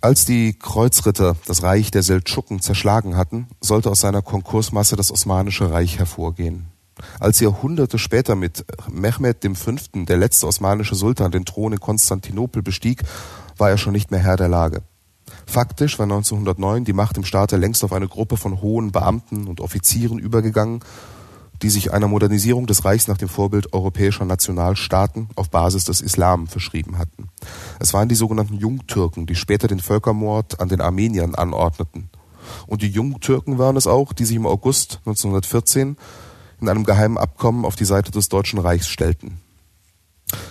Als 0.00 0.24
die 0.24 0.54
Kreuzritter 0.54 1.36
das 1.46 1.62
Reich 1.62 1.90
der 1.90 2.02
Seldschuken 2.02 2.60
zerschlagen 2.60 3.16
hatten, 3.16 3.48
sollte 3.60 3.90
aus 3.90 4.00
seiner 4.00 4.22
Konkursmasse 4.22 4.96
das 4.96 5.10
Osmanische 5.10 5.70
Reich 5.70 5.98
hervorgehen. 5.98 6.68
Als 7.20 7.40
Jahrhunderte 7.40 7.98
später 7.98 8.36
mit 8.36 8.64
Mehmed 8.90 9.46
V., 9.56 9.72
der 9.94 10.16
letzte 10.16 10.46
osmanische 10.46 10.94
Sultan, 10.94 11.30
den 11.30 11.44
Thron 11.44 11.74
in 11.74 11.80
Konstantinopel 11.80 12.62
bestieg, 12.62 13.02
war 13.58 13.70
er 13.70 13.78
schon 13.78 13.92
nicht 13.92 14.10
mehr 14.10 14.20
Herr 14.20 14.36
der 14.36 14.48
Lage. 14.48 14.82
Faktisch 15.46 15.98
war 15.98 16.04
1909 16.04 16.84
die 16.84 16.92
Macht 16.92 17.16
im 17.16 17.24
Staate 17.24 17.56
längst 17.56 17.84
auf 17.84 17.92
eine 17.92 18.08
Gruppe 18.08 18.36
von 18.36 18.60
hohen 18.60 18.92
Beamten 18.92 19.46
und 19.46 19.60
Offizieren 19.60 20.18
übergegangen, 20.18 20.80
die 21.62 21.70
sich 21.70 21.92
einer 21.92 22.08
Modernisierung 22.08 22.66
des 22.66 22.84
Reichs 22.84 23.08
nach 23.08 23.16
dem 23.16 23.28
Vorbild 23.28 23.72
europäischer 23.72 24.24
Nationalstaaten 24.24 25.28
auf 25.36 25.50
Basis 25.50 25.84
des 25.84 26.00
Islam 26.00 26.46
verschrieben 26.46 26.98
hatten. 26.98 27.28
Es 27.80 27.94
waren 27.94 28.08
die 28.08 28.14
sogenannten 28.14 28.54
Jungtürken, 28.54 29.26
die 29.26 29.34
später 29.34 29.66
den 29.66 29.80
Völkermord 29.80 30.60
an 30.60 30.68
den 30.68 30.80
Armeniern 30.80 31.34
anordneten. 31.34 32.10
Und 32.66 32.82
die 32.82 32.90
Jungtürken 32.90 33.58
waren 33.58 33.76
es 33.76 33.86
auch, 33.86 34.12
die 34.12 34.24
sich 34.24 34.36
im 34.36 34.46
August 34.46 35.00
1914 35.06 35.96
in 36.60 36.68
einem 36.68 36.84
geheimen 36.84 37.18
Abkommen 37.18 37.64
auf 37.64 37.76
die 37.76 37.84
Seite 37.84 38.10
des 38.10 38.28
Deutschen 38.28 38.58
Reichs 38.58 38.88
stellten. 38.88 39.40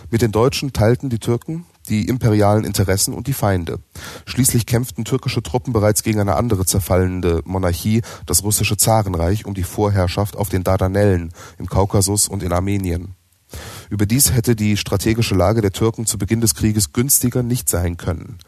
Mit 0.10 0.22
den 0.22 0.32
Deutschen 0.32 0.72
teilten 0.72 1.10
die 1.10 1.20
Türken 1.20 1.66
die 1.90 2.08
imperialen 2.08 2.64
Interessen 2.64 3.14
und 3.14 3.28
die 3.28 3.34
Feinde. 3.34 3.80
Schließlich 4.26 4.66
kämpften 4.66 5.06
türkische 5.06 5.44
Truppen 5.44 5.74
bereits 5.74 6.04
gegen 6.04 6.20
eine 6.20 6.36
andere 6.36 6.66
zerfallende 6.66 7.42
Monarchie, 7.46 8.02
das 8.26 8.44
russische 8.44 8.78
Zarenreich, 8.78 9.46
um 9.46 9.54
die 9.54 9.64
Vorherrschaft 9.64 10.36
auf 10.36 10.50
den 10.50 10.64
Dardanellen, 10.64 11.32
im 11.58 11.68
Kaukasus 11.68 12.28
und 12.28 12.44
in 12.44 12.52
Armenien. 12.52 13.16
Überdies 13.90 14.32
hätte 14.32 14.56
die 14.56 14.78
strategische 14.78 15.36
Lage 15.36 15.62
der 15.62 15.72
Türken 15.72 16.06
zu 16.06 16.18
Beginn 16.18 16.42
des 16.42 16.56
Krieges 16.56 16.94
günstiger 16.94 17.44
nicht 17.44 17.70
sein 17.70 17.98
können. 17.98 18.40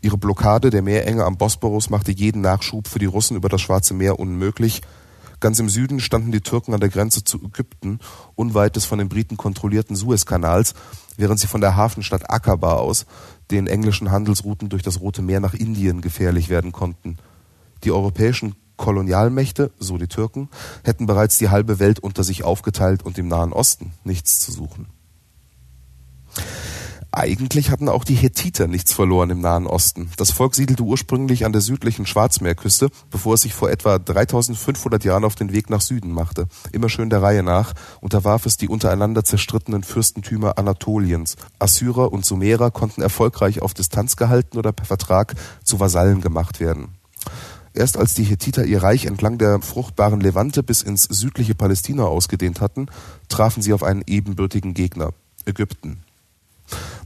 Ihre 0.00 0.16
Blockade 0.16 0.70
der 0.70 0.82
Meerenge 0.82 1.24
am 1.24 1.36
Bosporus 1.36 1.90
machte 1.90 2.12
jeden 2.12 2.40
Nachschub 2.40 2.88
für 2.88 2.98
die 2.98 3.06
Russen 3.06 3.36
über 3.36 3.48
das 3.48 3.60
Schwarze 3.60 3.94
Meer 3.94 4.18
unmöglich, 4.18 4.80
Ganz 5.40 5.58
im 5.60 5.68
Süden 5.68 6.00
standen 6.00 6.32
die 6.32 6.40
Türken 6.40 6.74
an 6.74 6.80
der 6.80 6.88
Grenze 6.88 7.22
zu 7.22 7.38
Ägypten, 7.38 8.00
unweit 8.34 8.76
des 8.76 8.84
von 8.84 8.98
den 8.98 9.08
Briten 9.08 9.36
kontrollierten 9.36 9.94
Suezkanals, 9.94 10.74
während 11.16 11.38
sie 11.38 11.46
von 11.46 11.60
der 11.60 11.76
Hafenstadt 11.76 12.30
Aqaba 12.30 12.74
aus 12.74 13.06
den 13.50 13.66
englischen 13.66 14.10
Handelsrouten 14.10 14.68
durch 14.68 14.82
das 14.82 15.00
Rote 15.00 15.22
Meer 15.22 15.40
nach 15.40 15.54
Indien 15.54 16.00
gefährlich 16.00 16.48
werden 16.48 16.72
konnten. 16.72 17.18
Die 17.84 17.92
europäischen 17.92 18.56
Kolonialmächte, 18.76 19.70
so 19.78 19.98
die 19.98 20.08
Türken, 20.08 20.48
hätten 20.84 21.06
bereits 21.06 21.38
die 21.38 21.50
halbe 21.50 21.78
Welt 21.78 21.98
unter 22.00 22.24
sich 22.24 22.44
aufgeteilt 22.44 23.02
und 23.04 23.18
im 23.18 23.28
Nahen 23.28 23.52
Osten 23.52 23.92
nichts 24.04 24.40
zu 24.40 24.52
suchen. 24.52 24.86
Eigentlich 27.10 27.70
hatten 27.70 27.88
auch 27.88 28.04
die 28.04 28.14
Hethiter 28.14 28.66
nichts 28.66 28.92
verloren 28.92 29.30
im 29.30 29.40
Nahen 29.40 29.66
Osten. 29.66 30.10
Das 30.18 30.30
Volk 30.30 30.54
siedelte 30.54 30.82
ursprünglich 30.82 31.46
an 31.46 31.52
der 31.52 31.62
südlichen 31.62 32.04
Schwarzmeerküste, 32.04 32.90
bevor 33.10 33.34
es 33.34 33.42
sich 33.42 33.54
vor 33.54 33.70
etwa 33.70 33.98
3500 33.98 35.04
Jahren 35.04 35.24
auf 35.24 35.34
den 35.34 35.52
Weg 35.52 35.70
nach 35.70 35.80
Süden 35.80 36.12
machte. 36.12 36.46
Immer 36.70 36.90
schön 36.90 37.08
der 37.08 37.22
Reihe 37.22 37.42
nach 37.42 37.72
unterwarf 38.02 38.44
es 38.44 38.58
die 38.58 38.68
untereinander 38.68 39.24
zerstrittenen 39.24 39.84
Fürstentümer 39.84 40.58
Anatoliens. 40.58 41.36
Assyrer 41.58 42.12
und 42.12 42.26
Sumerer 42.26 42.70
konnten 42.70 43.00
erfolgreich 43.00 43.62
auf 43.62 43.72
Distanz 43.72 44.16
gehalten 44.16 44.58
oder 44.58 44.72
per 44.72 44.84
Vertrag 44.84 45.34
zu 45.64 45.80
Vasallen 45.80 46.20
gemacht 46.20 46.60
werden. 46.60 46.98
Erst 47.72 47.96
als 47.96 48.14
die 48.14 48.24
Hethiter 48.24 48.64
ihr 48.64 48.82
Reich 48.82 49.06
entlang 49.06 49.38
der 49.38 49.62
fruchtbaren 49.62 50.20
Levante 50.20 50.62
bis 50.62 50.82
ins 50.82 51.04
südliche 51.04 51.54
Palästina 51.54 52.04
ausgedehnt 52.04 52.60
hatten, 52.60 52.86
trafen 53.28 53.62
sie 53.62 53.72
auf 53.72 53.82
einen 53.82 54.02
ebenbürtigen 54.06 54.74
Gegner, 54.74 55.12
Ägypten. 55.46 56.02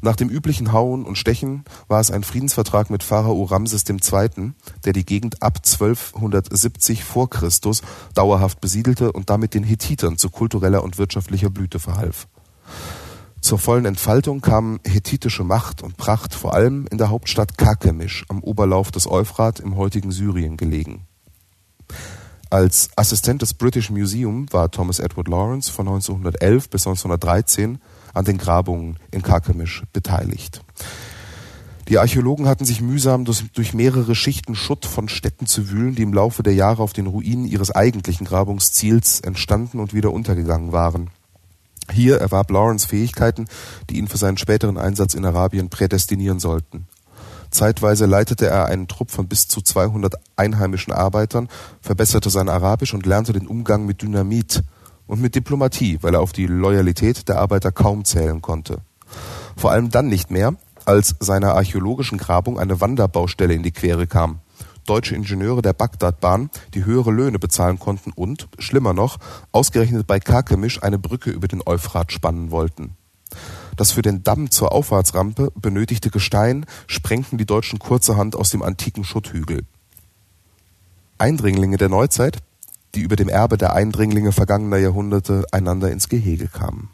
Nach 0.04 0.16
dem 0.16 0.28
üblichen 0.28 0.72
Hauen 0.72 1.04
und 1.04 1.16
Stechen 1.16 1.62
war 1.86 2.00
es 2.00 2.10
ein 2.10 2.24
Friedensvertrag 2.24 2.90
mit 2.90 3.04
Pharao 3.04 3.44
Ramses 3.44 3.84
II., 3.88 4.52
der 4.84 4.92
die 4.92 5.06
Gegend 5.06 5.40
ab 5.44 5.58
1270 5.58 7.04
vor 7.04 7.30
Christus 7.30 7.82
dauerhaft 8.12 8.60
besiedelte 8.60 9.12
und 9.12 9.30
damit 9.30 9.54
den 9.54 9.62
Hethitern 9.62 10.18
zu 10.18 10.28
kultureller 10.28 10.82
und 10.82 10.98
wirtschaftlicher 10.98 11.50
Blüte 11.50 11.78
verhalf. 11.78 12.26
Zur 13.40 13.60
vollen 13.60 13.84
Entfaltung 13.84 14.40
kam 14.40 14.80
hethitische 14.84 15.44
Macht 15.44 15.82
und 15.82 15.96
Pracht 15.96 16.34
vor 16.34 16.52
allem 16.54 16.86
in 16.90 16.98
der 16.98 17.10
Hauptstadt 17.10 17.56
Karkemisch 17.56 18.24
am 18.28 18.42
Oberlauf 18.42 18.90
des 18.90 19.08
Euphrat 19.08 19.60
im 19.60 19.76
heutigen 19.76 20.10
Syrien 20.10 20.56
gelegen 20.56 21.06
Als 22.50 22.90
Assistent 22.96 23.42
des 23.42 23.54
British 23.54 23.90
Museum 23.90 24.46
war 24.52 24.68
Thomas 24.72 24.98
Edward 24.98 25.28
Lawrence 25.28 25.70
von 25.70 25.86
1911 25.86 26.70
bis 26.70 26.88
1913 26.88 27.78
an 28.14 28.24
den 28.24 28.38
Grabungen 28.38 28.98
in 29.10 29.22
Carchemish 29.22 29.84
beteiligt. 29.92 30.62
Die 31.88 31.98
Archäologen 31.98 32.46
hatten 32.46 32.64
sich 32.64 32.80
mühsam 32.80 33.24
durch 33.24 33.74
mehrere 33.74 34.14
Schichten 34.14 34.54
Schutt 34.54 34.86
von 34.86 35.08
Städten 35.08 35.46
zu 35.46 35.68
wühlen, 35.68 35.94
die 35.94 36.02
im 36.02 36.14
Laufe 36.14 36.42
der 36.42 36.54
Jahre 36.54 36.82
auf 36.82 36.92
den 36.92 37.06
Ruinen 37.06 37.44
ihres 37.44 37.70
eigentlichen 37.70 38.26
Grabungsziels 38.26 39.20
entstanden 39.20 39.80
und 39.80 39.92
wieder 39.92 40.12
untergegangen 40.12 40.72
waren. 40.72 41.10
Hier 41.90 42.18
erwarb 42.18 42.50
Lawrence 42.50 42.86
Fähigkeiten, 42.86 43.46
die 43.90 43.98
ihn 43.98 44.08
für 44.08 44.16
seinen 44.16 44.38
späteren 44.38 44.78
Einsatz 44.78 45.14
in 45.14 45.24
Arabien 45.24 45.68
prädestinieren 45.68 46.38
sollten. 46.38 46.86
Zeitweise 47.50 48.06
leitete 48.06 48.46
er 48.46 48.66
einen 48.66 48.88
Trupp 48.88 49.10
von 49.10 49.28
bis 49.28 49.46
zu 49.46 49.60
200 49.60 50.14
einheimischen 50.36 50.92
Arbeitern, 50.92 51.48
verbesserte 51.82 52.30
sein 52.30 52.48
Arabisch 52.48 52.94
und 52.94 53.04
lernte 53.04 53.32
den 53.32 53.46
Umgang 53.46 53.84
mit 53.84 54.00
Dynamit 54.00 54.62
und 55.06 55.20
mit 55.20 55.34
Diplomatie, 55.34 55.98
weil 56.02 56.14
er 56.14 56.20
auf 56.20 56.32
die 56.32 56.46
Loyalität 56.46 57.28
der 57.28 57.38
Arbeiter 57.38 57.72
kaum 57.72 58.04
zählen 58.04 58.40
konnte. 58.40 58.78
Vor 59.56 59.70
allem 59.70 59.90
dann 59.90 60.08
nicht 60.08 60.30
mehr, 60.30 60.54
als 60.84 61.14
seiner 61.20 61.54
archäologischen 61.54 62.18
Grabung 62.18 62.58
eine 62.58 62.80
Wanderbaustelle 62.80 63.54
in 63.54 63.62
die 63.62 63.72
Quere 63.72 64.06
kam. 64.06 64.40
Deutsche 64.86 65.14
Ingenieure 65.14 65.62
der 65.62 65.74
Bagdadbahn, 65.74 66.50
die 66.74 66.84
höhere 66.84 67.12
Löhne 67.12 67.38
bezahlen 67.38 67.78
konnten 67.78 68.10
und, 68.12 68.48
schlimmer 68.58 68.92
noch, 68.92 69.18
ausgerechnet 69.52 70.06
bei 70.06 70.18
Karkemisch 70.18 70.82
eine 70.82 70.98
Brücke 70.98 71.30
über 71.30 71.46
den 71.46 71.62
Euphrat 71.64 72.10
spannen 72.10 72.50
wollten. 72.50 72.96
Das 73.76 73.92
für 73.92 74.02
den 74.02 74.22
Damm 74.22 74.50
zur 74.50 74.72
Auffahrtsrampe 74.72 75.52
benötigte 75.54 76.10
Gestein 76.10 76.66
sprengten 76.86 77.38
die 77.38 77.46
Deutschen 77.46 77.78
kurzerhand 77.78 78.34
aus 78.34 78.50
dem 78.50 78.62
antiken 78.62 79.04
Schutthügel. 79.04 79.62
Eindringlinge 81.16 81.76
der 81.76 81.88
Neuzeit, 81.88 82.38
die 82.94 83.00
über 83.00 83.16
dem 83.16 83.28
Erbe 83.28 83.56
der 83.56 83.74
Eindringlinge 83.74 84.32
vergangener 84.32 84.78
Jahrhunderte 84.78 85.44
einander 85.52 85.90
ins 85.90 86.08
Gehege 86.08 86.48
kamen. 86.48 86.90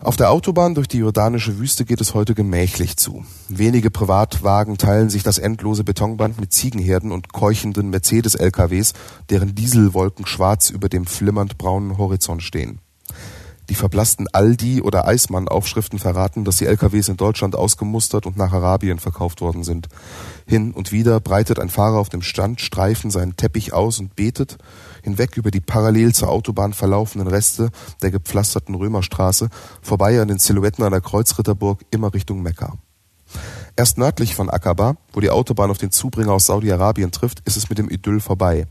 Auf 0.00 0.16
der 0.16 0.30
Autobahn 0.30 0.76
durch 0.76 0.86
die 0.86 0.98
jordanische 0.98 1.58
Wüste 1.58 1.84
geht 1.84 2.00
es 2.00 2.14
heute 2.14 2.34
gemächlich 2.34 2.96
zu. 2.96 3.24
Wenige 3.48 3.90
Privatwagen 3.90 4.78
teilen 4.78 5.10
sich 5.10 5.24
das 5.24 5.38
endlose 5.38 5.82
Betonband 5.82 6.40
mit 6.40 6.52
Ziegenherden 6.52 7.10
und 7.10 7.32
keuchenden 7.32 7.90
Mercedes-LKWs, 7.90 8.92
deren 9.28 9.56
Dieselwolken 9.56 10.24
schwarz 10.24 10.70
über 10.70 10.88
dem 10.88 11.04
flimmernd 11.04 11.58
braunen 11.58 11.98
Horizont 11.98 12.44
stehen. 12.44 12.78
Die 13.68 13.74
verblassten 13.74 14.28
Aldi- 14.28 14.80
oder 14.80 15.06
Eismann-Aufschriften 15.06 15.98
verraten, 15.98 16.44
dass 16.44 16.56
die 16.56 16.66
LKWs 16.66 17.08
in 17.08 17.18
Deutschland 17.18 17.54
ausgemustert 17.54 18.24
und 18.24 18.36
nach 18.36 18.52
Arabien 18.52 18.98
verkauft 18.98 19.42
worden 19.42 19.62
sind. 19.62 19.88
Hin 20.46 20.72
und 20.72 20.90
wieder 20.90 21.20
breitet 21.20 21.58
ein 21.58 21.68
Fahrer 21.68 21.98
auf 21.98 22.08
dem 22.08 22.22
Standstreifen 22.22 23.10
seinen 23.10 23.36
Teppich 23.36 23.74
aus 23.74 23.98
und 23.98 24.16
betet, 24.16 24.56
hinweg 25.02 25.36
über 25.36 25.50
die 25.50 25.60
parallel 25.60 26.14
zur 26.14 26.30
Autobahn 26.30 26.72
verlaufenden 26.72 27.28
Reste 27.28 27.70
der 28.00 28.10
gepflasterten 28.10 28.74
Römerstraße, 28.74 29.50
vorbei 29.82 30.20
an 30.20 30.28
den 30.28 30.38
Silhouetten 30.38 30.84
einer 30.84 31.02
Kreuzritterburg, 31.02 31.84
immer 31.90 32.14
Richtung 32.14 32.42
Mekka. 32.42 32.74
Erst 33.76 33.98
nördlich 33.98 34.34
von 34.34 34.48
Aqaba, 34.48 34.96
wo 35.12 35.20
die 35.20 35.30
Autobahn 35.30 35.70
auf 35.70 35.78
den 35.78 35.90
Zubringer 35.90 36.32
aus 36.32 36.46
Saudi-Arabien 36.46 37.12
trifft, 37.12 37.40
ist 37.44 37.56
es 37.56 37.68
mit 37.68 37.78
dem 37.78 37.90
Idyll 37.90 38.20
vorbei. 38.20 38.66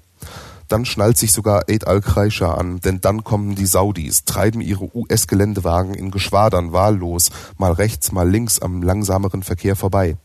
Dann 0.67 0.85
schnallt 0.85 1.17
sich 1.17 1.31
sogar 1.31 1.65
Eid 1.69 1.87
al-Kreisha 1.87 2.53
an, 2.53 2.79
denn 2.81 2.99
dann 3.01 3.23
kommen 3.23 3.55
die 3.55 3.65
Saudis, 3.65 4.25
treiben 4.25 4.61
ihre 4.61 4.95
US-Geländewagen 4.95 5.93
in 5.93 6.11
Geschwadern 6.11 6.73
wahllos, 6.73 7.29
mal 7.57 7.71
rechts, 7.71 8.11
mal 8.11 8.29
links 8.29 8.59
am 8.59 8.81
langsameren 8.81 9.43
Verkehr 9.43 9.75
vorbei. 9.75 10.17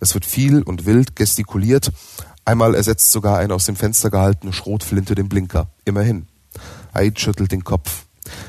Es 0.00 0.14
wird 0.14 0.26
viel 0.26 0.62
und 0.62 0.86
wild 0.86 1.16
gestikuliert, 1.16 1.92
einmal 2.44 2.74
ersetzt 2.74 3.12
sogar 3.12 3.38
eine 3.38 3.54
aus 3.54 3.64
dem 3.64 3.76
Fenster 3.76 4.10
gehaltene 4.10 4.52
Schrotflinte 4.52 5.14
den 5.14 5.28
Blinker. 5.28 5.70
Immerhin. 5.84 6.26
Eid 6.92 7.20
schüttelt 7.20 7.52
den 7.52 7.64
Kopf. 7.64 8.04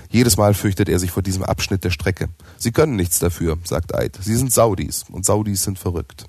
Jedes 0.09 0.37
Mal 0.37 0.53
fürchtet 0.53 0.89
er 0.89 0.99
sich 0.99 1.11
vor 1.11 1.23
diesem 1.23 1.43
Abschnitt 1.43 1.83
der 1.83 1.91
Strecke. 1.91 2.29
Sie 2.57 2.71
können 2.71 2.95
nichts 2.95 3.19
dafür, 3.19 3.57
sagt 3.63 3.95
Eid. 3.95 4.17
Sie 4.21 4.35
sind 4.35 4.51
Saudis 4.51 5.05
und 5.09 5.25
Saudis 5.25 5.63
sind 5.63 5.79
verrückt. 5.79 6.25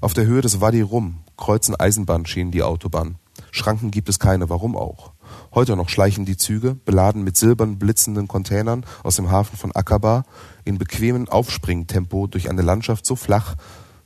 Auf 0.00 0.14
der 0.14 0.26
Höhe 0.26 0.40
des 0.40 0.60
Wadi 0.60 0.80
Rum 0.80 1.20
kreuzen 1.36 1.76
Eisenbahnschienen 1.76 2.52
die 2.52 2.62
Autobahn. 2.62 3.16
Schranken 3.52 3.90
gibt 3.90 4.08
es 4.08 4.18
keine, 4.18 4.48
warum 4.48 4.76
auch? 4.76 5.12
Heute 5.54 5.76
noch 5.76 5.90
schleichen 5.90 6.24
die 6.24 6.38
Züge, 6.38 6.74
beladen 6.74 7.22
mit 7.22 7.36
silbern 7.36 7.78
blitzenden 7.78 8.26
Containern 8.26 8.84
aus 9.04 9.16
dem 9.16 9.30
Hafen 9.30 9.58
von 9.58 9.76
Aqaba, 9.76 10.24
in 10.64 10.78
bequemem 10.78 11.28
Aufspringtempo 11.28 12.26
durch 12.26 12.48
eine 12.48 12.62
Landschaft 12.62 13.04
so 13.04 13.14
flach, 13.14 13.56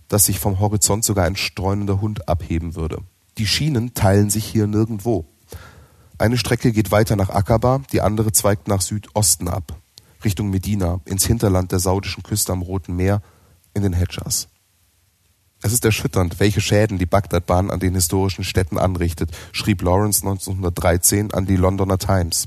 dass 0.09 0.27
sich 0.27 0.41
vom 0.41 0.59
Horizont 0.59 1.05
sogar 1.05 1.25
ein 1.25 1.37
streunender 1.37 2.01
Hund 2.01 2.29
abheben 2.29 2.75
würde. 2.75 2.99
Die 3.39 3.47
Schienen 3.47 3.95
teilen 3.95 4.31
sich 4.31 4.45
hier 4.45 4.67
nirgendwo. 4.67 5.27
Eine 6.19 6.39
Strecke 6.39 6.73
geht 6.73 6.91
weiter 6.91 7.15
nach 7.15 7.31
Aqaba, 7.31 7.83
die 7.93 8.01
andere 8.01 8.33
zweigt 8.33 8.67
nach 8.67 8.81
Südosten 8.81 9.49
ab, 9.49 9.77
Richtung 10.25 10.51
Medina, 10.51 11.01
ins 11.05 11.25
Hinterland 11.25 11.71
der 11.71 11.79
saudischen 11.79 12.25
Küste 12.25 12.53
am 12.53 12.63
Roten 12.63 12.97
Meer, 12.97 13.23
in 13.75 13.83
den 13.85 13.93
Hedjas. 13.93 14.49
Es 15.67 15.73
ist 15.73 15.85
erschütternd, 15.85 16.39
welche 16.39 16.61
Schäden 16.61 16.97
die 16.97 17.07
Bagdadbahn 17.07 17.73
an 17.73 17.81
den 17.81 17.95
historischen 17.95 18.45
Städten 18.45 18.79
anrichtet, 18.79 19.33
schrieb 19.51 19.83
Lawrence 19.83 20.25
1913 20.25 21.35
an 21.35 21.45
die 21.45 21.57
Londoner 21.57 21.99
Times, 21.99 22.47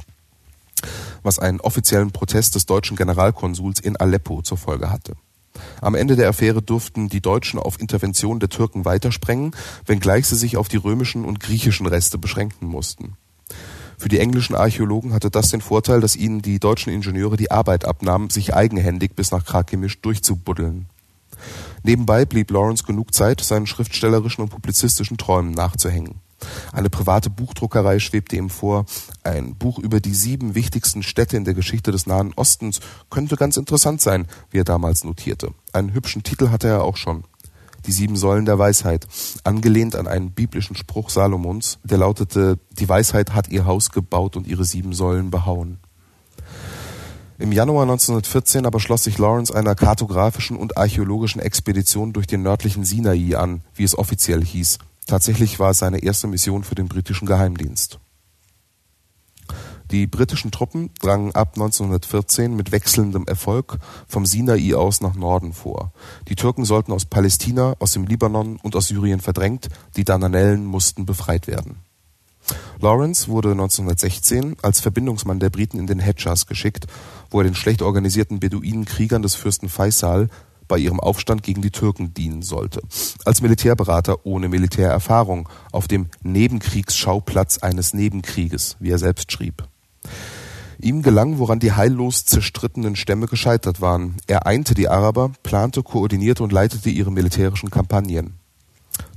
was 1.21 1.38
einen 1.38 1.59
offiziellen 1.59 2.11
Protest 2.11 2.55
des 2.55 2.65
deutschen 2.65 2.95
Generalkonsuls 2.95 3.81
in 3.81 3.97
Aleppo 3.97 4.41
zur 4.41 4.57
Folge 4.57 4.89
hatte. 4.89 5.15
Am 5.81 5.95
Ende 5.95 6.15
der 6.15 6.29
Affäre 6.29 6.61
durften 6.61 7.09
die 7.09 7.19
Deutschen 7.19 7.59
auf 7.59 7.81
Intervention 7.81 8.39
der 8.39 8.47
Türken 8.47 8.85
weitersprengen, 8.85 9.53
wenngleich 9.85 10.25
sie 10.25 10.38
sich 10.38 10.55
auf 10.55 10.69
die 10.69 10.77
römischen 10.77 11.25
und 11.25 11.41
griechischen 11.41 11.88
Reste 11.88 12.17
beschränken 12.17 12.67
mussten. 12.67 13.17
Für 13.97 14.07
die 14.07 14.19
englischen 14.19 14.55
Archäologen 14.55 15.11
hatte 15.11 15.29
das 15.29 15.49
den 15.49 15.59
Vorteil, 15.59 15.99
dass 15.99 16.15
ihnen 16.15 16.41
die 16.41 16.61
deutschen 16.61 16.93
Ingenieure 16.93 17.35
die 17.35 17.51
Arbeit 17.51 17.83
abnahmen, 17.83 18.29
sich 18.29 18.53
eigenhändig 18.53 19.13
bis 19.13 19.31
nach 19.31 19.43
Krakemisch 19.43 19.99
durchzubuddeln. 19.99 20.85
Nebenbei 21.83 22.25
blieb 22.25 22.51
Lawrence 22.51 22.83
genug 22.83 23.13
Zeit, 23.13 23.41
seinen 23.41 23.67
schriftstellerischen 23.67 24.43
und 24.43 24.50
publizistischen 24.50 25.17
Träumen 25.17 25.51
nachzuhängen. 25.51 26.21
Eine 26.71 26.89
private 26.89 27.29
Buchdruckerei 27.29 28.00
schwebte 28.00 28.36
ihm 28.36 28.50
vor. 28.50 28.86
Ein 29.24 29.55
Buch 29.55 29.79
über 29.79 30.00
die 30.00 30.13
sieben 30.13 30.55
wichtigsten 30.55 31.03
Städte 31.03 31.38
in 31.38 31.45
der 31.45 31.53
Geschichte 31.53 31.91
des 31.91 32.07
Nahen 32.07 32.33
Ostens 32.36 32.79
könnte 33.09 33.36
ganz 33.36 33.57
interessant 33.57 34.01
sein, 34.01 34.27
wie 34.51 34.59
er 34.59 34.63
damals 34.63 35.03
notierte. 35.03 35.53
Einen 35.74 35.93
hübschen 35.93 36.24
Titel 36.24 36.50
hatte 36.50 36.67
er 36.67 36.83
auch 36.83 36.98
schon. 36.98 37.24
Die 37.86 37.91
sieben 37.91 38.17
Säulen 38.17 38.45
der 38.45 38.59
Weisheit, 38.59 39.07
angelehnt 39.43 39.95
an 39.95 40.07
einen 40.07 40.31
biblischen 40.31 40.75
Spruch 40.75 41.09
Salomons, 41.09 41.79
der 41.83 41.98
lautete, 41.98 42.59
die 42.71 42.89
Weisheit 42.89 43.33
hat 43.33 43.48
ihr 43.50 43.65
Haus 43.65 43.89
gebaut 43.91 44.36
und 44.36 44.48
ihre 44.48 44.65
sieben 44.65 44.93
Säulen 44.93 45.31
behauen. 45.31 45.79
Im 47.39 47.53
Januar 47.53 47.84
1914 47.84 48.65
aber 48.65 48.81
schloss 48.81 49.05
sich 49.05 49.17
Lawrence 49.17 49.55
einer 49.55 49.74
kartografischen 49.74 50.58
und 50.58 50.77
archäologischen 50.77 51.39
Expedition 51.39 52.12
durch 52.12 52.27
den 52.27 52.43
nördlichen 52.43 52.84
Sinai 52.84 53.38
an, 53.38 53.62
wie 53.74 53.86
es 53.86 53.98
offiziell 53.98 54.43
hieß. 54.43 54.77
Tatsächlich 55.08 55.58
war 55.58 55.72
es 55.72 55.77
seine 55.77 56.03
erste 56.03 56.27
Mission 56.27 56.65
für 56.65 56.75
den 56.75 56.89
britischen 56.89 57.25
Geheimdienst. 57.25 58.00
Die 59.89 60.05
britischen 60.05 60.51
Truppen 60.51 60.91
drangen 61.00 61.34
ab 61.34 61.53
1914 61.55 62.53
mit 62.53 62.74
wechselndem 62.74 63.25
Erfolg 63.25 63.79
vom 64.05 64.25
Sinai 64.25 64.75
aus 64.75 65.00
nach 65.00 65.15
Norden 65.15 65.53
vor. 65.53 65.93
Die 66.27 66.36
Türken 66.36 66.65
sollten 66.65 66.91
aus 66.91 67.05
Palästina, 67.05 67.74
aus 67.79 67.93
dem 67.93 68.05
Libanon 68.05 68.58
und 68.58 68.75
aus 68.75 68.88
Syrien 68.88 69.22
verdrängt, 69.22 69.69
die 69.96 70.03
Dardanellen 70.03 70.65
mussten 70.65 71.05
befreit 71.05 71.48
werden. 71.48 71.77
Lawrence 72.79 73.27
wurde 73.27 73.51
1916 73.51 74.56
als 74.62 74.79
Verbindungsmann 74.79 75.39
der 75.39 75.50
Briten 75.50 75.79
in 75.79 75.88
den 75.88 76.00
Hedjas 76.00 76.48
geschickt, 76.48 76.88
wo 77.29 77.39
er 77.39 77.44
den 77.44 77.56
schlecht 77.56 77.82
organisierten 77.82 78.39
Beduinenkriegern 78.39 79.22
des 79.22 79.36
Fürsten 79.36 79.70
Faisal 79.70 80.29
bei 80.70 80.77
ihrem 80.77 81.01
Aufstand 81.01 81.44
gegen 81.44 81.62
die 81.62 81.72
Türken 81.72 82.13
dienen 82.13 82.41
sollte. 82.41 82.82
Als 83.25 83.41
Militärberater 83.41 84.25
ohne 84.25 84.48
Militärerfahrung 84.48 85.50
auf 85.74 85.88
dem 85.88 86.08
Nebenkriegsschauplatz 86.22 87.58
eines 87.58 87.94
Nebenkrieges, 87.94 88.77
wie 88.79 88.91
er 88.91 89.00
selbst 89.00 89.32
schrieb. 89.32 89.68
Ihm 90.82 91.01
gelang, 91.01 91.39
woran 91.39 91.60
die 91.60 91.74
heillos 91.74 92.24
zerstrittenen 92.24 92.96
Stämme 92.96 93.25
gescheitert 93.25 93.82
waren. 93.82 94.15
Er 94.27 94.48
einte 94.48 94.75
die 94.75 94.88
Araber, 94.88 95.32
plante, 95.44 95.84
koordinierte 95.84 96.41
und 96.41 96.53
leitete 96.53 96.89
ihre 96.89 97.12
militärischen 97.12 97.70
Kampagnen. 97.70 98.38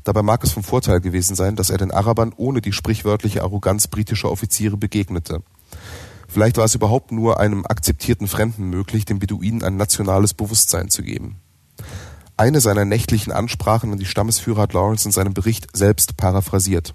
Dabei 0.04 0.22
mag 0.22 0.42
es 0.42 0.52
vom 0.52 0.64
Vorteil 0.64 1.00
gewesen 1.00 1.34
sein, 1.36 1.56
dass 1.56 1.70
er 1.70 1.78
den 1.78 1.92
Arabern 1.92 2.32
ohne 2.36 2.60
die 2.60 2.72
sprichwörtliche 2.72 3.42
Arroganz 3.42 3.86
britischer 3.86 4.30
Offiziere 4.30 4.76
begegnete. 4.76 5.42
Vielleicht 6.28 6.56
war 6.56 6.64
es 6.64 6.74
überhaupt 6.74 7.12
nur 7.12 7.40
einem 7.40 7.66
akzeptierten 7.66 8.26
Fremden 8.26 8.64
möglich, 8.70 9.04
den 9.04 9.18
Beduinen 9.18 9.62
ein 9.62 9.76
nationales 9.76 10.34
Bewusstsein 10.34 10.88
zu 10.88 11.02
geben. 11.02 11.36
Eine 12.36 12.60
seiner 12.60 12.84
nächtlichen 12.84 13.32
Ansprachen 13.32 13.92
an 13.92 13.98
die 13.98 14.06
Stammesführer 14.06 14.62
hat 14.62 14.72
Lawrence 14.72 15.06
in 15.06 15.12
seinem 15.12 15.34
Bericht 15.34 15.76
selbst 15.76 16.16
paraphrasiert. 16.16 16.94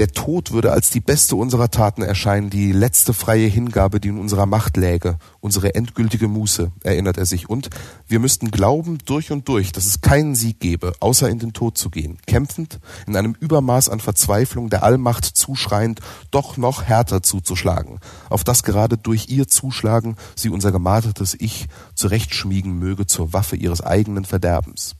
Der 0.00 0.12
Tod 0.12 0.52
würde 0.52 0.72
als 0.72 0.88
die 0.88 1.00
beste 1.00 1.36
unserer 1.36 1.70
Taten 1.70 2.00
erscheinen, 2.00 2.48
die 2.48 2.72
letzte 2.72 3.12
freie 3.12 3.48
Hingabe, 3.48 4.00
die 4.00 4.08
in 4.08 4.18
unserer 4.18 4.46
Macht 4.46 4.78
läge, 4.78 5.18
unsere 5.40 5.74
endgültige 5.74 6.26
Muße, 6.26 6.72
erinnert 6.82 7.18
er 7.18 7.26
sich. 7.26 7.50
Und 7.50 7.68
wir 8.08 8.18
müssten 8.18 8.50
glauben 8.50 8.96
durch 9.04 9.30
und 9.30 9.46
durch, 9.46 9.72
dass 9.72 9.84
es 9.84 10.00
keinen 10.00 10.34
Sieg 10.34 10.58
gebe, 10.58 10.94
außer 11.00 11.28
in 11.28 11.38
den 11.38 11.52
Tod 11.52 11.76
zu 11.76 11.90
gehen, 11.90 12.16
kämpfend, 12.26 12.80
in 13.06 13.14
einem 13.14 13.36
Übermaß 13.38 13.90
an 13.90 14.00
Verzweiflung 14.00 14.70
der 14.70 14.84
Allmacht 14.84 15.26
zuschreiend, 15.26 16.00
doch 16.30 16.56
noch 16.56 16.84
härter 16.84 17.22
zuzuschlagen, 17.22 18.00
auf 18.30 18.42
das 18.42 18.62
gerade 18.62 18.96
durch 18.96 19.28
ihr 19.28 19.48
Zuschlagen 19.48 20.16
sie 20.34 20.48
unser 20.48 20.72
gemartertes 20.72 21.36
Ich 21.38 21.66
zurechtschmiegen 21.94 22.72
möge 22.72 23.04
zur 23.04 23.34
Waffe 23.34 23.56
ihres 23.56 23.82
eigenen 23.82 24.24
Verderbens. 24.24 24.96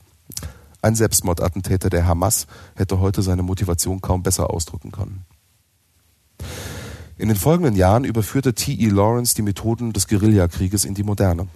Ein 0.81 0.95
Selbstmordattentäter 0.95 1.89
der 1.89 2.07
Hamas 2.07 2.47
hätte 2.75 2.99
heute 2.99 3.21
seine 3.21 3.43
Motivation 3.43 4.01
kaum 4.01 4.23
besser 4.23 4.49
ausdrücken 4.49 4.91
können. 4.91 5.25
In 7.17 7.27
den 7.27 7.37
folgenden 7.37 7.75
Jahren 7.75 8.03
überführte 8.03 8.55
T.E. 8.55 8.87
Lawrence 8.87 9.35
die 9.35 9.43
Methoden 9.43 9.93
des 9.93 10.07
Guerillakrieges 10.07 10.85
in 10.85 10.95
die 10.95 11.03
Moderne. 11.03 11.47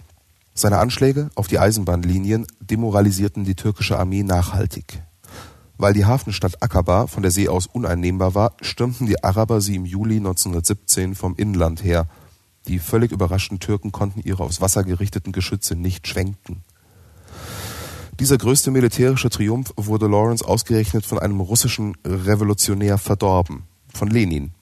Seine 0.54 0.78
Anschläge 0.78 1.30
auf 1.34 1.48
die 1.48 1.58
Eisenbahnlinien 1.58 2.46
demoralisierten 2.60 3.44
die 3.44 3.56
türkische 3.56 3.98
Armee 3.98 4.22
nachhaltig. 4.22 5.02
Weil 5.76 5.92
die 5.92 6.06
Hafenstadt 6.06 6.62
Akaba 6.62 7.08
von 7.08 7.22
der 7.22 7.32
See 7.32 7.48
aus 7.48 7.66
uneinnehmbar 7.66 8.34
war, 8.34 8.52
stürmten 8.62 9.06
die 9.06 9.22
Araber 9.24 9.60
sie 9.60 9.74
im 9.74 9.84
Juli 9.84 10.16
1917 10.16 11.14
vom 11.16 11.34
Inland 11.36 11.82
her. 11.82 12.06
Die 12.68 12.78
völlig 12.78 13.12
überraschten 13.12 13.58
Türken 13.58 13.92
konnten 13.92 14.20
ihre 14.20 14.44
aufs 14.44 14.60
Wasser 14.60 14.84
gerichteten 14.84 15.32
Geschütze 15.32 15.74
nicht 15.74 16.06
schwenken. 16.06 16.62
Dieser 18.18 18.38
größte 18.38 18.70
militärische 18.70 19.28
Triumph 19.28 19.74
wurde 19.76 20.06
Lawrence 20.06 20.42
ausgerechnet 20.42 21.04
von 21.04 21.18
einem 21.18 21.40
russischen 21.40 21.96
Revolutionär 22.04 22.96
verdorben, 22.96 23.64
von 23.92 24.08
Lenin. 24.08 24.52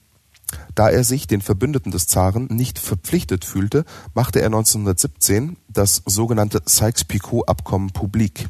Da 0.75 0.89
er 0.89 1.05
sich 1.05 1.25
den 1.25 1.41
Verbündeten 1.41 1.91
des 1.91 2.07
Zaren 2.07 2.47
nicht 2.51 2.79
verpflichtet 2.79 3.45
fühlte, 3.45 3.85
machte 4.13 4.39
er 4.39 4.47
1917 4.47 5.55
das 5.69 6.03
sogenannte 6.05 6.61
Sykes-Picot-Abkommen 6.65 7.91
publik. 7.91 8.49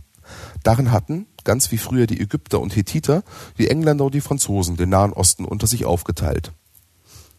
Darin 0.64 0.92
hatten, 0.92 1.28
ganz 1.44 1.72
wie 1.72 1.78
früher 1.78 2.08
die 2.08 2.20
Ägypter 2.20 2.60
und 2.60 2.76
Hethiter, 2.76 3.24
die 3.60 3.70
Engländer 3.70 4.06
und 4.06 4.16
die 4.16 4.22
Franzosen 4.22 4.76
den 4.76 4.90
Nahen 4.90 5.14
Osten 5.14 5.46
unter 5.46 5.68
sich 5.68 5.86
aufgeteilt. 5.86 6.52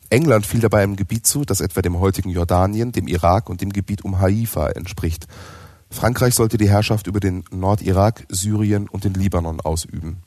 England 0.09 0.47
fiel 0.47 0.61
dabei 0.61 0.85
einem 0.85 0.95
Gebiet 0.95 1.27
zu, 1.27 1.45
das 1.45 1.61
etwa 1.61 1.83
dem 1.83 1.99
heutigen 1.99 2.31
Jordanien, 2.31 2.93
dem 2.93 3.09
Irak 3.09 3.51
und 3.51 3.61
dem 3.61 3.73
Gebiet 3.73 4.05
um 4.05 4.21
Haifa 4.21 4.69
entspricht. 4.69 5.27
Frankreich 5.91 6.35
sollte 6.35 6.59
die 6.59 6.69
Herrschaft 6.69 7.07
über 7.07 7.21
den 7.21 7.45
Nordirak, 7.51 8.27
Syrien 8.29 8.89
und 8.89 9.05
den 9.05 9.15
Libanon 9.15 9.61
ausüben. 9.61 10.23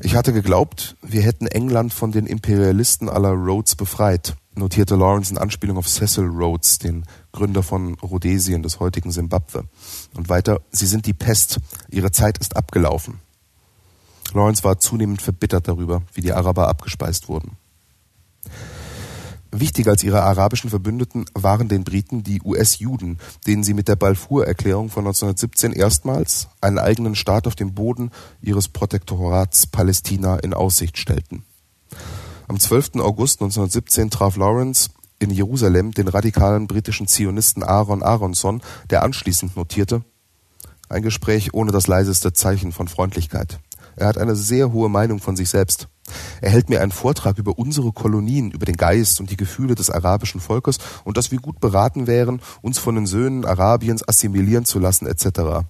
Ich 0.00 0.16
hatte 0.16 0.32
geglaubt, 0.32 0.96
wir 1.02 1.22
hätten 1.22 1.46
England 1.46 1.92
von 1.92 2.12
den 2.12 2.26
Imperialisten 2.26 3.08
aller 3.08 3.30
Rhodes 3.30 3.76
befreit, 3.76 4.36
notierte 4.54 4.96
Lawrence 4.96 5.30
in 5.32 5.38
Anspielung 5.38 5.78
auf 5.78 5.88
Cecil 5.88 6.26
Rhodes, 6.26 6.78
den 6.78 7.04
Gründer 7.32 7.62
von 7.62 7.94
Rhodesien, 7.94 8.62
des 8.62 8.80
heutigen 8.80 9.12
Simbabwe. 9.12 9.64
Und 10.14 10.28
weiter, 10.28 10.60
sie 10.70 10.86
sind 10.86 11.06
die 11.06 11.14
Pest, 11.14 11.58
ihre 11.90 12.10
Zeit 12.10 12.38
ist 12.38 12.56
abgelaufen. 12.56 13.20
Lawrence 14.32 14.64
war 14.64 14.78
zunehmend 14.78 15.22
verbittert 15.22 15.68
darüber, 15.68 16.02
wie 16.12 16.20
die 16.20 16.32
Araber 16.32 16.68
abgespeist 16.68 17.28
wurden. 17.28 17.56
Wichtiger 19.60 19.92
als 19.92 20.02
ihre 20.02 20.22
arabischen 20.22 20.68
Verbündeten 20.68 21.26
waren 21.34 21.68
den 21.68 21.84
Briten 21.84 22.24
die 22.24 22.42
US-Juden, 22.42 23.18
denen 23.46 23.62
sie 23.62 23.74
mit 23.74 23.86
der 23.86 23.96
Balfour-Erklärung 23.96 24.90
von 24.90 25.06
1917 25.06 25.72
erstmals 25.72 26.48
einen 26.60 26.78
eigenen 26.78 27.14
Staat 27.14 27.46
auf 27.46 27.54
dem 27.54 27.72
Boden 27.72 28.10
ihres 28.42 28.68
Protektorats 28.68 29.66
Palästina 29.66 30.36
in 30.38 30.54
Aussicht 30.54 30.98
stellten. 30.98 31.44
Am 32.48 32.58
12. 32.58 32.96
August 32.96 33.40
1917 33.40 34.10
traf 34.10 34.36
Lawrence 34.36 34.90
in 35.18 35.30
Jerusalem 35.30 35.92
den 35.92 36.08
radikalen 36.08 36.66
britischen 36.66 37.06
Zionisten 37.06 37.62
Aaron 37.62 38.02
Aronson, 38.02 38.60
der 38.90 39.02
anschließend 39.02 39.56
notierte, 39.56 40.02
ein 40.88 41.02
Gespräch 41.02 41.54
ohne 41.54 41.72
das 41.72 41.86
leiseste 41.86 42.32
Zeichen 42.32 42.72
von 42.72 42.88
Freundlichkeit. 42.88 43.60
Er 43.96 44.08
hat 44.08 44.18
eine 44.18 44.34
sehr 44.36 44.72
hohe 44.72 44.88
Meinung 44.88 45.20
von 45.20 45.36
sich 45.36 45.48
selbst. 45.48 45.88
Er 46.40 46.50
hält 46.50 46.68
mir 46.68 46.80
einen 46.80 46.92
Vortrag 46.92 47.38
über 47.38 47.58
unsere 47.58 47.92
Kolonien, 47.92 48.50
über 48.50 48.66
den 48.66 48.76
Geist 48.76 49.20
und 49.20 49.30
die 49.30 49.36
Gefühle 49.36 49.74
des 49.74 49.90
arabischen 49.90 50.40
Volkes 50.40 50.78
und 51.04 51.16
dass 51.16 51.30
wir 51.30 51.38
gut 51.38 51.60
beraten 51.60 52.06
wären, 52.06 52.40
uns 52.60 52.78
von 52.78 52.94
den 52.94 53.06
Söhnen 53.06 53.44
Arabiens 53.44 54.06
assimilieren 54.06 54.64
zu 54.64 54.78
lassen 54.78 55.06
etc. 55.06 55.66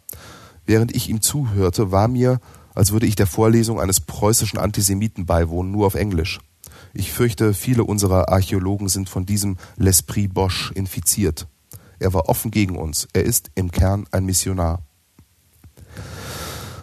Während 0.66 0.94
ich 0.94 1.08
ihm 1.08 1.20
zuhörte, 1.20 1.92
war 1.92 2.08
mir, 2.08 2.40
als 2.74 2.92
würde 2.92 3.06
ich 3.06 3.14
der 3.14 3.26
Vorlesung 3.26 3.80
eines 3.80 4.00
preußischen 4.00 4.58
Antisemiten 4.58 5.26
beiwohnen, 5.26 5.70
nur 5.70 5.86
auf 5.86 5.94
Englisch. 5.94 6.40
Ich 6.92 7.12
fürchte, 7.12 7.54
viele 7.54 7.84
unserer 7.84 8.28
Archäologen 8.28 8.88
sind 8.88 9.08
von 9.08 9.26
diesem 9.26 9.56
L'Esprit 9.78 10.32
Bosch 10.32 10.72
infiziert. 10.72 11.46
Er 11.98 12.12
war 12.12 12.28
offen 12.28 12.50
gegen 12.50 12.76
uns. 12.76 13.08
Er 13.12 13.24
ist 13.24 13.50
im 13.54 13.70
Kern 13.70 14.06
ein 14.10 14.24
Missionar. 14.24 14.82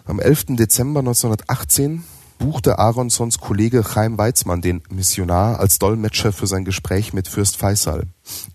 Am 0.04 0.18
11. 0.18 0.56
Dezember 0.56 1.00
1918 1.00 2.04
buchte 2.42 2.80
Aronsons 2.80 3.38
Kollege 3.38 3.84
Chaim 3.84 4.18
Weizmann 4.18 4.60
den 4.60 4.82
Missionar 4.90 5.60
als 5.60 5.78
Dolmetscher 5.78 6.32
für 6.32 6.48
sein 6.48 6.64
Gespräch 6.64 7.12
mit 7.12 7.28
Fürst 7.28 7.56
Faisal. 7.56 8.02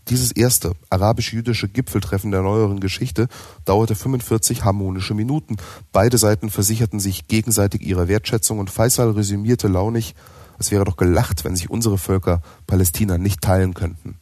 Dieses 0.09 0.33
erste 0.33 0.73
arabisch-jüdische 0.89 1.69
Gipfeltreffen 1.69 2.31
der 2.31 2.41
neueren 2.41 2.81
Geschichte 2.81 3.29
dauerte 3.63 3.95
45 3.95 4.65
harmonische 4.65 5.13
Minuten. 5.13 5.55
Beide 5.93 6.17
Seiten 6.17 6.49
versicherten 6.49 6.99
sich 6.99 7.29
gegenseitig 7.29 7.81
ihrer 7.81 8.09
Wertschätzung 8.09 8.59
und 8.59 8.69
Faisal 8.69 9.11
resümierte 9.11 9.69
launig, 9.69 10.15
es 10.59 10.69
wäre 10.71 10.83
doch 10.83 10.97
gelacht, 10.97 11.45
wenn 11.45 11.55
sich 11.55 11.69
unsere 11.69 11.97
Völker 11.97 12.41
Palästina 12.65 13.17
nicht 13.17 13.41
teilen 13.41 13.73
könnten. 13.73 14.17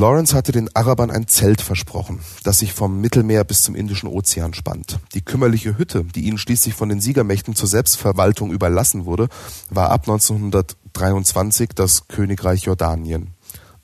Lawrence 0.00 0.34
hatte 0.34 0.50
den 0.50 0.74
Arabern 0.74 1.10
ein 1.10 1.28
Zelt 1.28 1.60
versprochen, 1.60 2.20
das 2.42 2.60
sich 2.60 2.72
vom 2.72 3.02
Mittelmeer 3.02 3.44
bis 3.44 3.60
zum 3.60 3.74
Indischen 3.74 4.08
Ozean 4.08 4.54
spannt. 4.54 4.98
Die 5.12 5.20
kümmerliche 5.20 5.76
Hütte, 5.76 6.04
die 6.04 6.22
ihnen 6.22 6.38
schließlich 6.38 6.72
von 6.72 6.88
den 6.88 7.02
Siegermächten 7.02 7.54
zur 7.54 7.68
Selbstverwaltung 7.68 8.50
überlassen 8.50 9.04
wurde, 9.04 9.28
war 9.68 9.90
ab 9.90 10.08
1923 10.08 11.72
das 11.74 12.08
Königreich 12.08 12.62
Jordanien. 12.62 13.34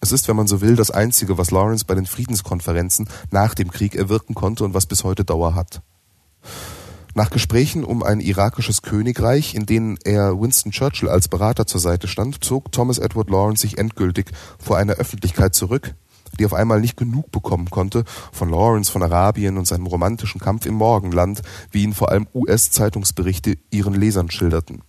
Es 0.00 0.10
ist, 0.10 0.26
wenn 0.26 0.36
man 0.36 0.46
so 0.46 0.62
will, 0.62 0.74
das 0.74 0.90
Einzige, 0.90 1.36
was 1.36 1.50
Lawrence 1.50 1.84
bei 1.84 1.94
den 1.94 2.06
Friedenskonferenzen 2.06 3.10
nach 3.30 3.52
dem 3.52 3.70
Krieg 3.70 3.94
erwirken 3.94 4.34
konnte 4.34 4.64
und 4.64 4.72
was 4.72 4.86
bis 4.86 5.04
heute 5.04 5.26
Dauer 5.26 5.54
hat. 5.54 5.82
Nach 7.14 7.28
Gesprächen 7.28 7.84
um 7.84 8.02
ein 8.02 8.20
irakisches 8.20 8.80
Königreich, 8.80 9.54
in 9.54 9.66
denen 9.66 9.98
er 10.04 10.40
Winston 10.40 10.72
Churchill 10.72 11.10
als 11.10 11.28
Berater 11.28 11.66
zur 11.66 11.80
Seite 11.80 12.08
stand, 12.08 12.42
zog 12.42 12.72
Thomas 12.72 12.96
Edward 12.96 13.28
Lawrence 13.28 13.60
sich 13.60 13.76
endgültig 13.76 14.32
vor 14.58 14.78
einer 14.78 14.94
Öffentlichkeit 14.94 15.54
zurück, 15.54 15.94
die 16.38 16.46
auf 16.46 16.54
einmal 16.54 16.80
nicht 16.80 16.96
genug 16.96 17.30
bekommen 17.30 17.70
konnte 17.70 18.04
von 18.32 18.50
Lawrence 18.50 18.90
von 18.90 19.02
Arabien 19.02 19.58
und 19.58 19.66
seinem 19.66 19.86
romantischen 19.86 20.40
Kampf 20.40 20.66
im 20.66 20.74
Morgenland, 20.74 21.42
wie 21.70 21.82
ihn 21.82 21.94
vor 21.94 22.10
allem 22.10 22.26
US-Zeitungsberichte 22.34 23.58
ihren 23.70 23.94
Lesern 23.94 24.30
schilderten. 24.30 24.82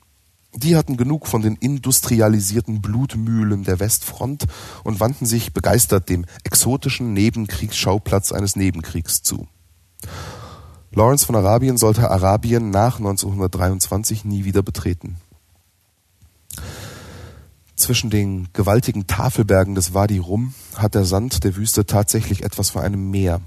Die 0.54 0.76
hatten 0.76 0.98
genug 0.98 1.28
von 1.28 1.42
den 1.42 1.56
industrialisierten 1.56 2.82
Blutmühlen 2.82 3.64
der 3.64 3.80
Westfront 3.80 4.46
und 4.84 5.00
wandten 5.00 5.26
sich 5.26 5.54
begeistert 5.54 6.10
dem 6.10 6.26
exotischen 6.44 7.14
Nebenkriegsschauplatz 7.14 8.32
eines 8.32 8.56
Nebenkriegs 8.56 9.22
zu. 9.22 9.48
Lawrence 10.92 11.26
von 11.26 11.36
Arabien 11.36 11.78
sollte 11.78 12.10
Arabien 12.10 12.72
nach 12.72 12.98
1923 12.98 14.26
nie 14.26 14.46
wieder 14.46 14.64
betreten. 14.64 15.18
Zwischen 17.78 18.10
den 18.10 18.50
gewaltigen 18.54 19.06
Tafelbergen 19.06 19.76
des 19.76 19.94
Wadi 19.94 20.18
Rum 20.18 20.56
hat 20.76 20.96
der 20.96 21.06
Sand 21.06 21.44
der 21.44 21.56
Wüste 21.56 21.86
tatsächlich 21.86 22.44
etwas 22.44 22.72
von 22.72 22.82
einem 22.82 23.12
Meer. 23.12 23.40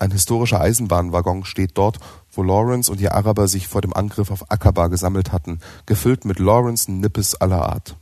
Ein 0.00 0.10
historischer 0.10 0.60
Eisenbahnwaggon 0.60 1.44
steht 1.44 1.78
dort, 1.78 1.98
wo 2.32 2.42
Lawrence 2.42 2.90
und 2.90 2.98
die 2.98 3.08
Araber 3.08 3.46
sich 3.46 3.68
vor 3.68 3.82
dem 3.82 3.94
Angriff 3.94 4.32
auf 4.32 4.50
Aqaba 4.50 4.88
gesammelt 4.88 5.30
hatten, 5.30 5.60
gefüllt 5.86 6.24
mit 6.24 6.40
Lawrence 6.40 6.90
Nippes 6.90 7.36
aller 7.36 7.62
Art. 7.62 7.96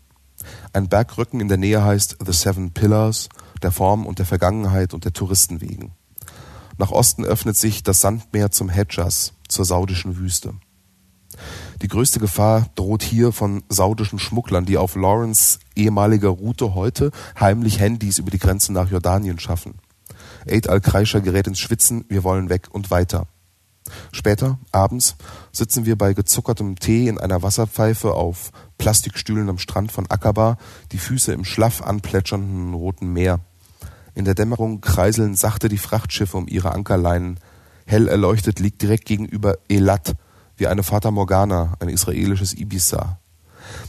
Ein 0.73 0.89
Bergrücken 0.89 1.41
in 1.41 1.49
der 1.49 1.59
Nähe 1.59 1.85
heißt 1.85 2.17
The 2.25 2.33
Seven 2.33 2.73
Pillars, 2.73 3.29
der 3.63 3.71
Form 3.71 4.07
und 4.07 4.19
der 4.19 4.27
Vergangenheit 4.27 4.95
und 4.95 5.05
der 5.05 5.13
Touristen 5.13 5.61
wegen. 5.61 5.93
Nach 6.79 6.91
Osten 6.93 7.27
öffnet 7.27 7.59
sich 7.59 7.83
das 7.83 8.01
Sandmeer 8.01 8.51
zum 8.51 8.71
Hedjas, 8.71 9.35
zur 9.49 9.67
saudischen 9.67 10.17
Wüste. 10.17 10.55
Die 11.83 11.89
größte 11.89 12.21
Gefahr 12.21 12.67
droht 12.75 13.03
hier 13.03 13.33
von 13.33 13.63
saudischen 13.69 14.19
Schmugglern, 14.19 14.65
die 14.65 14.79
auf 14.79 14.97
Lawrence 14.97 15.59
ehemaliger 15.75 16.29
Route 16.29 16.75
heute 16.75 17.11
heimlich 17.39 17.81
Handys 17.81 18.19
über 18.19 18.31
die 18.31 18.39
Grenze 18.39 18.73
nach 18.73 18.91
Jordanien 18.91 19.39
schaffen. 19.39 19.75
Eid 20.49 20.69
al-Kreischer 20.69 21.21
gerät 21.21 21.47
ins 21.47 21.59
Schwitzen, 21.59 22.05
wir 22.09 22.25
wollen 22.25 22.49
weg 22.49 22.69
und 22.71 22.91
weiter. 22.91 23.27
Später, 24.13 24.59
abends, 24.73 25.17
sitzen 25.53 25.85
wir 25.85 25.97
bei 25.97 26.15
gezuckertem 26.15 26.77
Tee 26.77 27.09
in 27.09 27.19
einer 27.19 27.43
Wasserpfeife 27.43 28.15
auf 28.15 28.51
Plastikstühlen 28.79 29.49
am 29.49 29.59
Strand 29.59 29.93
von 29.93 30.09
Akaba, 30.11 30.57
die 30.93 30.99
Füße 30.99 31.33
im 31.33 31.45
schlaff 31.45 31.83
anplätschernden 31.83 32.73
Roten 32.73 33.13
Meer. 33.13 33.41
In 34.15 34.25
der 34.25 34.35
Dämmerung 34.35 34.81
kreiseln 34.81 35.35
sachte 35.35 35.69
die 35.69 35.79
Frachtschiffe 35.79 36.37
um 36.37 36.49
ihre 36.49 36.73
Ankerleinen. 36.73 37.41
Hell 37.85 38.09
erleuchtet 38.09 38.61
liegt 38.61 38.81
direkt 38.81 39.05
gegenüber 39.05 39.59
Elat, 39.69 40.15
wie 40.57 40.67
eine 40.67 40.83
Fata 40.83 41.11
Morgana, 41.11 41.75
ein 41.81 41.89
israelisches 41.89 42.55
Ibiza. 42.55 43.19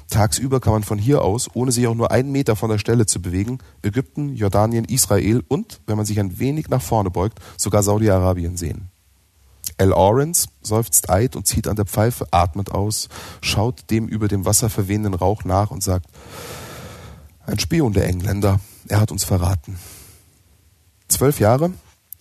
Tagsüber 0.10 0.60
kann 0.60 0.74
man 0.74 0.84
von 0.84 0.98
hier 0.98 1.22
aus, 1.22 1.50
ohne 1.54 1.72
sich 1.72 1.88
auch 1.88 1.96
nur 1.96 2.12
einen 2.12 2.32
Meter 2.32 2.56
von 2.56 2.70
der 2.70 2.78
Stelle 2.78 3.06
zu 3.06 3.22
bewegen, 3.22 3.60
Ägypten, 3.82 4.36
Jordanien, 4.36 4.86
Israel 4.86 5.44
und, 5.48 5.82
wenn 5.86 5.98
man 5.98 6.06
sich 6.06 6.20
ein 6.20 6.40
wenig 6.40 6.70
nach 6.70 6.82
vorne 6.82 7.10
beugt, 7.10 7.40
sogar 7.58 7.84
Saudi-Arabien 7.84 8.58
sehen. 8.58 8.90
Al 9.78 9.92
Orens 9.92 10.48
seufzt 10.62 11.10
eid 11.10 11.36
und 11.36 11.48
zieht 11.48 11.68
an 11.68 11.76
der 11.76 11.86
Pfeife, 11.86 12.28
atmet 12.32 12.72
aus, 12.72 13.10
schaut 13.42 13.90
dem 13.90 14.08
über 14.08 14.28
dem 14.28 14.46
Wasser 14.46 14.70
verwehenden 14.70 15.14
Rauch 15.14 15.44
nach 15.44 15.72
und 15.72 15.84
sagt, 15.84 16.06
ein 17.46 17.60
Spion 17.60 17.94
der 17.94 18.08
Engländer, 18.08 18.60
er 18.88 19.00
hat 19.02 19.12
uns 19.12 19.24
verraten. 19.24 19.78
Zwölf 21.08 21.40
Jahre, 21.40 21.74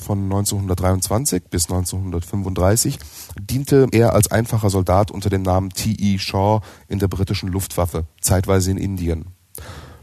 von 0.02 0.24
1923 0.24 1.44
bis 1.50 1.70
1935 1.70 2.98
diente 3.40 3.86
er 3.92 4.12
als 4.14 4.30
einfacher 4.30 4.70
Soldat 4.70 5.10
unter 5.10 5.30
dem 5.30 5.42
Namen 5.42 5.70
T.E. 5.70 6.18
Shaw 6.18 6.60
in 6.88 6.98
der 6.98 7.08
britischen 7.08 7.48
Luftwaffe, 7.50 8.04
zeitweise 8.20 8.70
in 8.70 8.78
Indien. 8.78 9.26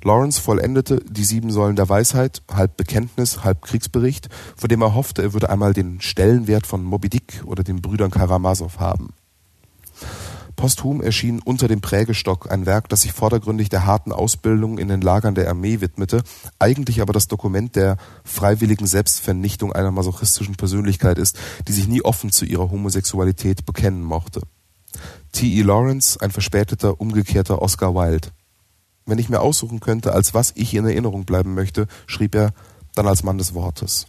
Lawrence 0.04 0.42
vollendete 0.42 1.02
die 1.08 1.24
sieben 1.24 1.52
Säulen 1.52 1.76
der 1.76 1.88
Weisheit, 1.88 2.42
halb 2.52 2.76
Bekenntnis, 2.78 3.44
halb 3.44 3.62
Kriegsbericht, 3.62 4.30
von 4.56 4.68
dem 4.68 4.82
er 4.82 4.96
hoffte, 4.96 5.22
er 5.22 5.34
würde 5.34 5.50
einmal 5.50 5.74
den 5.74 6.02
Stellenwert 6.02 6.66
von 6.66 6.84
Moby 6.84 7.10
Dick 7.10 7.44
oder 7.46 7.64
den 7.64 7.82
Brüdern 7.82 8.10
Karamasow 8.10 8.80
haben. 8.80 9.14
Posthum 10.62 11.02
erschien 11.02 11.40
Unter 11.40 11.68
dem 11.68 11.82
Prägestock, 11.82 12.52
ein 12.52 12.68
Werk, 12.68 12.88
das 12.88 13.02
sich 13.02 13.14
vordergründig 13.14 13.70
der 13.70 13.88
harten 13.88 14.12
Ausbildung 14.12 14.78
in 14.78 14.90
den 14.90 15.02
Lagern 15.02 15.34
der 15.34 15.50
Armee 15.50 15.82
widmete, 15.82 16.22
eigentlich 16.60 17.02
aber 17.02 17.14
das 17.14 17.28
Dokument 17.28 17.76
der 17.76 17.98
freiwilligen 18.24 18.86
Selbstvernichtung 18.86 19.74
einer 19.74 19.90
masochistischen 19.90 20.54
Persönlichkeit 20.54 21.18
ist, 21.18 21.40
die 21.68 21.72
sich 21.72 21.88
nie 21.88 22.04
offen 22.04 22.30
zu 22.30 22.46
ihrer 22.46 22.70
Homosexualität 22.70 23.66
bekennen 23.66 24.04
mochte. 24.04 24.42
T.E. 25.32 25.64
Lawrence, 25.64 26.22
ein 26.22 26.30
verspäteter, 26.30 27.02
umgekehrter 27.02 27.60
Oscar 27.60 27.96
Wilde. 27.96 28.28
Wenn 29.08 29.18
ich 29.18 29.30
mir 29.30 29.40
aussuchen 29.40 29.80
könnte, 29.80 30.14
als 30.14 30.36
was 30.36 30.54
ich 30.56 30.76
in 30.76 30.86
Erinnerung 30.86 31.26
bleiben 31.26 31.56
möchte, 31.56 31.88
schrieb 32.06 32.36
er, 32.36 32.54
dann 32.94 33.08
als 33.08 33.24
Mann 33.24 33.40
des 33.40 33.56
Wortes. 33.56 34.06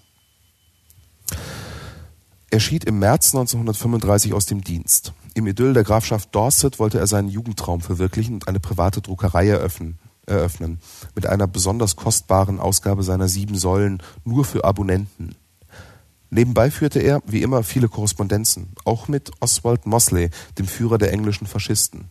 Er 2.50 2.60
schied 2.60 2.84
im 2.84 2.98
März 2.98 3.34
1935 3.34 4.34
aus 4.34 4.44
dem 4.44 4.62
Dienst. 4.62 5.14
Im 5.34 5.46
Idyll 5.46 5.72
der 5.72 5.84
Grafschaft 5.84 6.34
Dorset 6.34 6.78
wollte 6.78 6.98
er 6.98 7.06
seinen 7.06 7.28
Jugendtraum 7.28 7.80
verwirklichen 7.80 8.34
und 8.34 8.48
eine 8.48 8.60
private 8.60 9.00
Druckerei 9.00 9.48
eröffnen, 9.48 9.98
eröffnen, 10.26 10.78
mit 11.14 11.26
einer 11.26 11.46
besonders 11.46 11.96
kostbaren 11.96 12.60
Ausgabe 12.60 13.02
seiner 13.02 13.28
sieben 13.28 13.56
Säulen 13.56 14.02
nur 14.24 14.44
für 14.44 14.64
Abonnenten. 14.64 15.34
Nebenbei 16.28 16.70
führte 16.70 16.98
er, 16.98 17.22
wie 17.26 17.42
immer, 17.42 17.62
viele 17.62 17.88
Korrespondenzen, 17.88 18.74
auch 18.84 19.08
mit 19.08 19.30
Oswald 19.40 19.86
Mosley, 19.86 20.30
dem 20.58 20.66
Führer 20.66 20.98
der 20.98 21.12
englischen 21.12 21.46
Faschisten. 21.46 22.10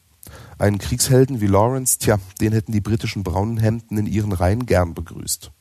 Einen 0.58 0.78
Kriegshelden 0.80 1.42
wie 1.42 1.48
Lawrence, 1.48 2.00
tja, 2.00 2.20
den 2.40 2.54
hätten 2.54 2.72
die 2.72 2.82
britischen 2.82 3.24
braunen 3.24 3.58
Hemden 3.58 3.98
in 3.98 4.08
ihren 4.08 4.32
Reihen 4.32 4.66
gern 4.66 4.94
begrüßt. 4.94 5.52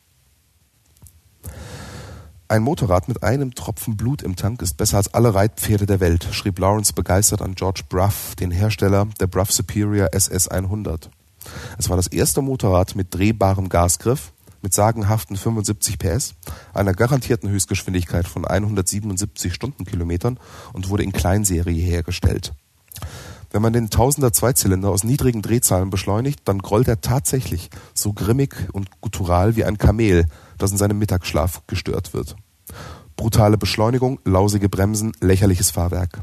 Ein 2.50 2.64
Motorrad 2.64 3.06
mit 3.06 3.22
einem 3.22 3.54
Tropfen 3.54 3.96
Blut 3.96 4.22
im 4.22 4.34
Tank 4.34 4.60
ist 4.60 4.76
besser 4.76 4.96
als 4.96 5.14
alle 5.14 5.36
Reitpferde 5.36 5.86
der 5.86 6.00
Welt, 6.00 6.26
schrieb 6.32 6.58
Lawrence 6.58 6.92
begeistert 6.92 7.42
an 7.42 7.54
George 7.54 7.82
Bruff, 7.88 8.34
den 8.34 8.50
Hersteller 8.50 9.06
der 9.20 9.28
Bruff 9.28 9.52
Superior 9.52 10.08
SS 10.12 10.48
100. 10.48 11.10
Es 11.78 11.88
war 11.88 11.96
das 11.96 12.08
erste 12.08 12.42
Motorrad 12.42 12.96
mit 12.96 13.14
drehbarem 13.14 13.68
Gasgriff, 13.68 14.32
mit 14.62 14.74
sagenhaften 14.74 15.36
75 15.36 15.96
PS, 16.00 16.34
einer 16.74 16.92
garantierten 16.92 17.48
Höchstgeschwindigkeit 17.48 18.26
von 18.26 18.44
177 18.44 19.54
Stundenkilometern 19.54 20.40
und 20.72 20.88
wurde 20.88 21.04
in 21.04 21.12
Kleinserie 21.12 21.80
hergestellt. 21.80 22.52
Wenn 23.52 23.62
man 23.62 23.72
den 23.72 23.90
Tausender 23.90 24.32
Zweizylinder 24.32 24.90
aus 24.90 25.02
niedrigen 25.02 25.42
Drehzahlen 25.42 25.90
beschleunigt, 25.90 26.40
dann 26.44 26.60
grollt 26.60 26.86
er 26.86 27.00
tatsächlich 27.00 27.70
so 27.94 28.12
grimmig 28.12 28.68
und 28.72 29.00
guttural 29.00 29.56
wie 29.56 29.64
ein 29.64 29.78
Kamel, 29.78 30.26
das 30.58 30.70
in 30.70 30.78
seinem 30.78 30.98
Mittagsschlaf 30.98 31.62
gestört 31.66 32.14
wird. 32.14 32.36
Brutale 33.16 33.58
Beschleunigung, 33.58 34.20
lausige 34.24 34.68
Bremsen, 34.68 35.12
lächerliches 35.20 35.70
Fahrwerk. 35.70 36.22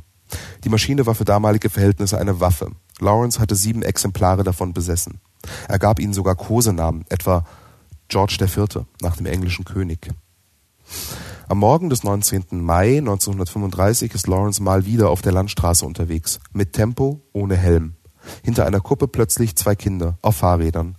Die 0.63 0.70
Maschine 0.70 1.06
war 1.06 1.16
für 1.16 1.26
damalige 1.26 1.70
Verhältnisse 1.70 2.18
eine 2.18 2.40
Waffe. 2.40 2.72
Lawrence 3.00 3.40
hatte 3.40 3.56
sieben 3.56 3.84
Exemplare 3.84 4.44
davon 4.44 4.74
besessen. 4.74 5.20
Er 5.68 5.80
gab 5.80 6.00
ihnen 6.00 6.13
sogar 6.13 6.36
Kosenamen, 6.36 7.06
etwa 7.10 7.46
George 8.08 8.38
IV. 8.42 8.86
nach 9.02 9.18
dem 9.18 9.26
englischen 9.26 9.66
König. 9.66 10.10
Am 11.50 11.60
Morgen 11.60 11.90
des 11.90 12.04
19. 12.04 12.44
Mai 12.52 12.98
1935 12.98 14.14
ist 14.14 14.28
Lawrence 14.28 14.62
mal 14.62 14.86
wieder 14.86 15.10
auf 15.10 15.22
der 15.22 15.32
Landstraße 15.32 15.86
unterwegs. 15.86 16.42
Mit 16.52 16.74
Tempo, 16.74 17.22
ohne 17.32 17.56
Helm. 17.56 17.96
Hinter 18.44 18.66
einer 18.66 18.82
Kuppe 18.82 19.08
plötzlich 19.08 19.56
zwei 19.56 19.74
Kinder, 19.74 20.18
auf 20.22 20.36
Fahrrädern. 20.36 20.98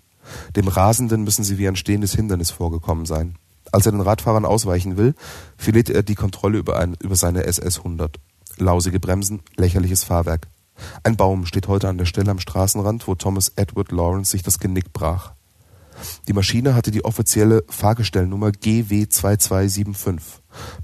Dem 0.57 0.69
Rasenden 0.69 1.23
müssen 1.23 1.45
sie 1.45 1.59
wie 1.59 1.69
ein 1.69 1.77
stehendes 1.77 2.15
Hindernis 2.15 2.51
vorgekommen 2.51 3.05
sein. 3.05 3.37
Als 3.73 3.85
er 3.85 3.93
den 3.93 4.01
Radfahrern 4.01 4.47
ausweichen 4.47 4.97
will, 4.97 5.15
verliert 5.59 5.91
er 5.91 6.03
die 6.03 6.15
Kontrolle 6.15 6.57
über, 6.57 6.79
ein, 6.79 6.97
über 7.03 7.17
seine 7.17 7.45
SS 7.45 7.81
100. 7.81 8.19
Lausige 8.57 9.01
Bremsen, 9.01 9.43
lächerliches 9.57 10.05
Fahrwerk. 10.05 10.49
Ein 11.03 11.17
Baum 11.17 11.45
steht 11.45 11.69
heute 11.69 11.91
an 11.91 11.99
der 11.99 12.07
Stelle 12.07 12.31
am 12.31 12.39
Straßenrand, 12.39 13.07
wo 13.07 13.15
Thomas 13.15 13.53
Edward 13.57 13.93
Lawrence 13.93 14.31
sich 14.31 14.43
das 14.43 14.59
Genick 14.59 14.95
brach. 14.95 15.33
Die 16.27 16.33
Maschine 16.33 16.75
hatte 16.75 16.91
die 16.91 17.05
offizielle 17.05 17.65
Fahrgestellnummer 17.69 18.49
GW2275. 18.49 20.21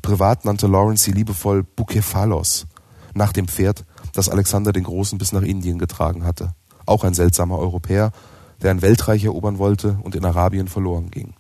Privat 0.02 0.44
nannte 0.44 0.66
Lawrence 0.66 1.04
sie 1.04 1.12
liebevoll 1.12 1.62
Bukephalos, 1.62 2.66
nach 3.14 3.32
dem 3.32 3.48
Pferd, 3.48 3.84
das 4.12 4.28
Alexander 4.28 4.72
den 4.72 4.84
Großen 4.84 5.18
bis 5.18 5.32
nach 5.32 5.42
Indien 5.42 5.78
getragen 5.78 6.24
hatte. 6.24 6.54
Auch 6.86 7.04
ein 7.04 7.14
seltsamer 7.14 7.58
Europäer, 7.58 8.12
der 8.62 8.70
ein 8.70 8.82
Weltreich 8.82 9.24
erobern 9.24 9.58
wollte 9.58 9.98
und 10.02 10.14
in 10.14 10.24
Arabien 10.24 10.68
verloren 10.68 11.10
ging. 11.10 11.34